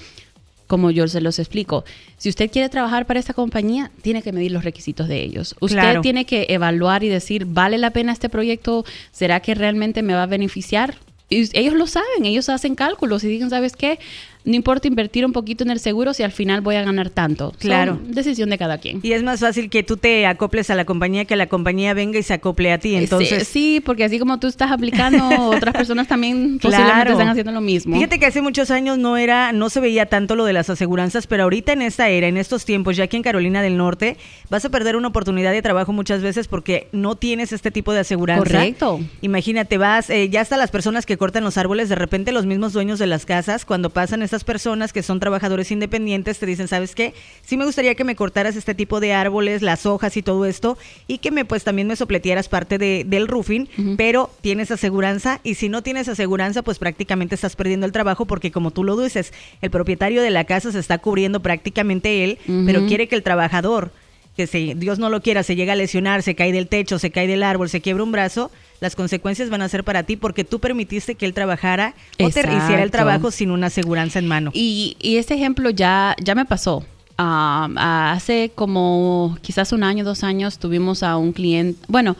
como 0.68 0.92
yo 0.92 1.08
se 1.08 1.22
los 1.22 1.40
explico. 1.40 1.86
Si 2.18 2.30
usted 2.30 2.52
quiere 2.52 2.70
trabajar 2.70 3.06
para 3.08 3.20
esta 3.20 3.34
compañía, 3.34 3.92
tiene 4.04 4.22
que 4.22 4.32
medir 4.32 4.52
los 4.52 4.64
requisitos 4.64 5.08
de 5.08 5.24
ellos. 5.24 5.56
Usted 5.60 6.00
tiene 6.02 6.26
que 6.26 6.46
evaluar 6.50 7.04
y 7.04 7.10
decir, 7.10 7.46
¿vale 7.46 7.78
la 7.80 7.92
pena 7.92 8.12
este 8.12 8.30
proyecto? 8.30 8.86
¿Será 9.12 9.40
que 9.40 9.56
realmente 9.56 10.04
me 10.04 10.14
va 10.14 10.24
a 10.24 10.28
beneficiar? 10.28 10.98
Y 11.30 11.50
ellos 11.58 11.74
lo 11.74 11.88
saben, 11.88 12.26
ellos 12.26 12.50
hacen 12.50 12.76
cálculos 12.76 13.24
y 13.24 13.28
dicen, 13.28 13.50
¿sabes 13.50 13.76
qué? 13.76 14.00
No 14.46 14.56
importa 14.56 14.88
invertir 14.88 15.26
un 15.26 15.32
poquito 15.32 15.64
en 15.64 15.72
el 15.72 15.80
seguro 15.80 16.14
si 16.14 16.24
al 16.24 16.32
final 16.32 16.62
voy 16.62 16.76
a 16.76 16.84
ganar 16.84 17.10
tanto. 17.10 17.54
Claro. 17.60 18.00
decisión 18.04 18.50
de 18.50 18.58
cada 18.58 18.78
quien. 18.78 19.00
Y 19.04 19.14
es 19.14 19.24
más 19.24 19.40
fácil 19.40 19.70
que 19.70 19.84
tú 19.84 19.98
te 19.98 20.26
acoples 20.26 20.70
a 20.70 20.76
la 20.76 20.86
compañía 20.86 21.26
que 21.26 21.36
la 21.36 21.48
compañía 21.48 21.94
venga 21.94 22.20
y 22.20 22.24
se 22.24 22.34
acople 22.34 22.72
a 22.72 22.78
ti. 22.78 22.96
Entonces. 22.96 23.48
Sí, 23.48 23.82
porque 23.86 24.04
así 24.04 24.20
como 24.20 24.40
tú 24.40 24.48
estás 24.48 24.72
aplicando, 24.72 25.30
otras 25.52 25.74
personas 25.74 26.08
también 26.08 26.60
posiblemente 26.60 27.12
están 27.12 27.30
haciendo 27.30 27.52
lo 27.52 27.62
mismo. 27.62 27.96
Fíjate 27.96 28.20
que 28.20 28.26
hace 28.26 28.42
muchos 28.42 28.72
años 28.72 28.98
no 28.98 29.18
era, 29.18 29.52
no 29.52 29.70
se 29.70 29.80
veía 29.80 30.08
tanto 30.08 30.36
lo 30.36 30.46
de 30.46 30.54
las 30.54 30.70
aseguranzas, 30.70 31.28
pero 31.28 31.44
ahorita 31.44 31.74
en 31.74 31.82
esta 31.82 32.10
era, 32.10 32.28
en 32.28 32.38
estos 32.38 32.66
tiempos, 32.66 32.98
ya 32.98 33.06
aquí 33.06 33.18
en 33.18 33.24
Carolina 33.24 33.62
del 33.62 33.78
Norte, 33.78 34.18
vas 34.50 34.66
a 34.66 34.70
perder 34.70 34.96
una 34.96 35.08
oportunidad 35.08 35.52
de 35.52 35.62
trabajo 35.62 35.94
muchas 35.94 36.22
veces 36.22 36.48
porque 36.48 36.88
no 36.92 37.16
tienes 37.16 37.54
este 37.54 37.72
tipo 37.72 37.94
de 37.94 38.02
aseguranza. 38.02 38.44
Correcto. 38.44 39.00
Imagínate, 39.22 39.78
vas, 39.78 40.10
eh, 40.10 40.30
ya 40.30 40.42
hasta 40.42 40.58
las 40.58 40.72
personas 40.72 41.06
que 41.06 41.18
cortan 41.18 41.44
los 41.44 41.58
árboles, 41.58 41.90
de 41.90 41.96
repente 41.96 42.32
los 42.32 42.46
mismos 42.46 42.74
dueños 42.74 43.00
de 43.00 43.08
las 43.08 43.26
casas, 43.26 43.66
cuando 43.66 43.90
pasan 43.90 44.22
esas 44.34 44.44
personas 44.44 44.94
que 44.94 45.04
son 45.04 45.20
trabajadores 45.20 45.70
independientes 45.70 46.40
te 46.40 46.48
dicen, 46.48 46.68
¿sabes 46.68 46.96
qué? 46.96 47.14
Sí 47.44 47.56
me 47.56 47.66
gustaría 47.66 47.94
que 47.94 48.04
me 48.04 48.16
cortaras 48.16 48.56
este 48.56 48.74
tipo 48.74 49.00
de 49.00 49.14
árboles, 49.14 49.62
las 49.62 49.86
hojas 49.86 50.18
y 50.18 50.24
todo 50.24 50.46
esto, 50.46 50.76
y 51.06 51.20
que 51.20 51.30
me 51.30 51.46
pues 51.46 51.64
también 51.64 51.88
me 51.88 51.96
sopletieras 51.96 52.50
parte 52.50 52.80
de, 52.80 53.06
del 53.06 53.28
roofing, 53.28 53.68
pero 53.96 54.32
tienes 54.42 54.72
aseguranza, 54.72 55.40
y 55.44 55.54
si 55.54 55.70
no 55.70 55.84
tienes 55.84 56.08
aseguranza, 56.08 56.64
pues 56.64 56.80
prácticamente 56.80 57.36
estás 57.36 57.56
perdiendo 57.56 57.86
el 57.86 57.92
trabajo, 57.92 58.26
porque 58.26 58.52
como 58.52 58.72
tú 58.72 58.84
lo 58.84 58.98
dices, 59.00 59.34
el 59.62 59.70
propietario 59.70 60.24
de 60.24 60.32
la 60.32 60.46
casa 60.46 60.72
se 60.72 60.80
está 60.80 60.98
cubriendo 60.98 61.42
prácticamente 61.42 62.24
él, 62.24 62.40
pero 62.66 62.88
quiere 62.88 63.08
que 63.08 63.16
el 63.16 63.22
trabajador 63.22 63.92
que 64.36 64.48
si 64.48 64.74
Dios 64.74 65.00
no 65.00 65.10
lo 65.10 65.22
quiera, 65.22 65.44
se 65.44 65.56
llega 65.56 65.74
a 65.74 65.76
lesionar, 65.76 66.24
se 66.24 66.36
cae 66.36 66.52
del 66.52 66.68
techo, 66.68 67.00
se 67.00 67.12
cae 67.12 67.28
del 67.28 67.44
árbol, 67.44 67.70
se 67.70 67.82
quiebra 67.82 68.04
un 68.04 68.12
brazo, 68.12 68.52
las 68.80 68.96
consecuencias 68.96 69.50
van 69.50 69.62
a 69.62 69.70
ser 69.70 69.84
para 69.84 70.04
ti 70.04 70.16
porque 70.16 70.44
tú 70.44 70.60
permitiste 70.60 71.16
que 71.16 71.26
él 71.26 71.34
trabajara 71.34 71.94
o 72.20 72.30
te 72.30 72.40
hiciera 72.40 72.84
el 72.84 72.92
trabajo 72.92 73.32
sin 73.32 73.52
una 73.52 73.68
aseguranza 73.68 74.20
en 74.20 74.28
mano. 74.28 74.52
Y, 74.54 74.98
y 75.00 75.18
este 75.18 75.36
ejemplo 75.36 75.70
ya, 75.70 76.16
ya 76.22 76.36
me 76.36 76.46
pasó. 76.46 76.86
Ah, 77.18 78.12
hace 78.16 78.52
como 78.56 79.38
quizás 79.42 79.72
un 79.72 79.84
año, 79.84 80.04
dos 80.04 80.24
años, 80.24 80.58
tuvimos 80.58 81.04
a 81.04 81.18
un 81.18 81.32
cliente, 81.32 81.80
bueno, 81.88 82.18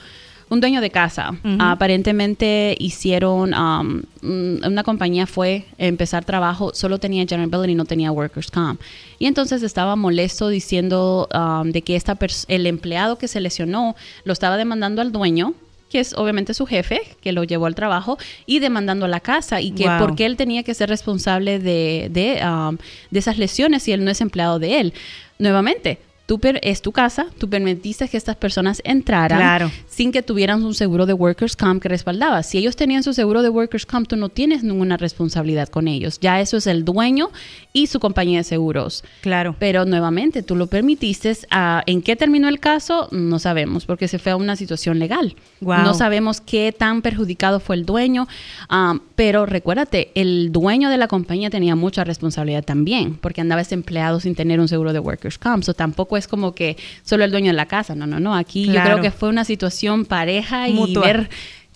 un 0.54 0.62
dueño 0.62 0.82
de 0.82 0.90
casa. 0.90 1.36
Aparentemente 1.60 2.76
hicieron, 2.80 3.54
um, 3.54 4.02
una 4.22 4.84
compañía 4.84 5.26
fue 5.26 5.66
a 5.80 5.86
empezar 5.86 6.24
trabajo, 6.24 6.72
solo 6.74 7.00
tenía 7.00 7.26
General 7.28 7.70
y 7.70 7.76
no 7.76 7.86
tenía 7.86 8.12
Workers 8.12 8.52
Comp. 8.52 8.80
Y 9.20 9.26
entonces 9.26 9.64
estaba 9.64 9.96
molesto 9.96 10.48
diciendo 10.48 11.28
um, 11.34 11.72
de 11.72 11.82
que 11.82 11.96
esta 11.96 12.18
el 12.48 12.68
empleado 12.68 13.18
que 13.18 13.28
se 13.28 13.42
lesionó 13.42 13.96
lo 14.24 14.34
estaba 14.34 14.56
demandando 14.58 15.02
al 15.02 15.12
dueño 15.12 15.54
que 15.90 16.00
es 16.00 16.16
obviamente 16.16 16.56
su 16.56 16.66
jefe, 16.66 17.02
que 17.22 17.32
lo 17.34 17.44
llevó 17.44 17.68
al 17.68 17.76
trabajo, 17.76 18.18
y 18.48 18.58
demandando 18.58 19.06
a 19.06 19.08
la 19.08 19.20
casa, 19.20 19.62
y 19.62 19.70
que 19.72 19.88
porque 20.00 20.26
él 20.26 20.38
tenía 20.38 20.64
que 20.64 20.74
ser 20.74 20.90
responsable 20.90 21.60
de, 21.60 22.10
de, 22.10 22.42
um, 22.44 22.78
de 23.12 23.20
esas 23.20 23.38
lesiones 23.38 23.84
si 23.84 23.92
él 23.92 24.04
no 24.04 24.10
es 24.10 24.20
empleado 24.20 24.58
de 24.58 24.80
él. 24.80 24.94
Nuevamente, 25.38 26.00
tú 26.26 26.40
es 26.62 26.82
tu 26.82 26.92
casa, 26.92 27.28
tú 27.38 27.50
permitiste 27.50 28.08
que 28.08 28.18
estas 28.18 28.36
personas 28.36 28.82
entraran 28.86 29.72
sin 29.88 30.12
que 30.12 30.24
tuvieran 30.24 30.64
un 30.64 30.74
seguro 30.74 31.06
de 31.06 31.14
Workers' 31.14 31.56
Comp 31.56 31.82
que 31.82 31.90
respaldaba. 31.90 32.44
Si 32.44 32.58
ellos 32.58 32.76
tenían 32.76 33.04
su 33.04 33.14
seguro 33.14 33.42
de 33.42 33.50
Workers' 33.50 33.86
Comp, 33.86 34.08
tú 34.08 34.16
no 34.16 34.30
tienes 34.30 34.64
ninguna 34.64 34.98
responsabilidad 34.98 35.68
con 35.70 35.88
ellos. 35.88 36.20
Ya 36.22 36.40
eso 36.40 36.58
es 36.58 36.68
el 36.68 36.86
dueño 36.86 37.30
y 37.74 37.88
su 37.88 38.00
compañía 38.00 38.40
de 38.40 38.44
seguros. 38.44 39.04
Claro. 39.22 39.56
Pero 39.60 39.86
nuevamente, 39.86 40.44
tú 40.44 40.56
lo 40.56 40.68
permitiste. 40.68 41.36
Ah, 41.52 41.84
¿En 41.86 42.02
qué 42.02 42.16
terminó 42.16 42.48
el 42.48 42.60
caso? 42.60 43.10
No 43.12 43.40
sabemos, 43.40 43.86
porque 43.86 44.08
se 44.08 44.20
fue 44.20 44.32
a 44.32 44.36
una 44.36 44.56
situación 44.56 45.00
legal. 45.00 45.36
No 45.62 45.94
sabemos 45.94 46.42
qué 46.42 46.74
tan 46.78 47.02
perjudicado 47.02 47.60
fue 47.60 47.76
el 47.76 47.86
dueño. 47.86 48.28
Ah, 48.70 49.00
pero 49.16 49.46
recuérdate, 49.46 50.12
el 50.16 50.52
dueño 50.52 50.90
de 50.90 50.98
la 50.98 51.08
compañía 51.08 51.50
tenía 51.50 51.76
mucha 51.76 52.04
responsabilidad 52.04 52.64
también, 52.64 53.16
porque 53.16 53.42
andaba 53.42 53.62
ese 53.62 53.76
empleado 53.76 54.20
sin 54.20 54.36
tener 54.36 54.60
un 54.60 54.68
seguro 54.68 54.94
de 54.94 55.00
Workers' 55.00 55.38
Comp. 55.38 55.64
So, 55.64 55.74
tampoco 55.74 56.13
es 56.18 56.28
como 56.28 56.54
que 56.54 56.78
solo 57.04 57.24
el 57.24 57.32
dueño 57.32 57.52
de 57.52 57.58
la 57.58 57.68
casa. 57.68 57.96
No, 57.96 58.08
no, 58.08 58.20
no. 58.20 58.36
Aquí 58.36 58.66
yo 58.68 58.82
creo 58.82 59.02
que 59.02 59.12
fue 59.12 59.30
una 59.30 59.46
situación 59.46 60.06
pareja 60.06 60.68
y 60.70 60.96
ver 60.96 61.30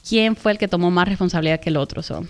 quién 0.07 0.35
fue 0.35 0.53
el 0.53 0.57
que 0.57 0.67
tomó 0.67 0.91
más 0.91 1.07
responsabilidad 1.07 1.59
que 1.59 1.69
el 1.69 1.77
otro. 1.77 2.01
son 2.01 2.27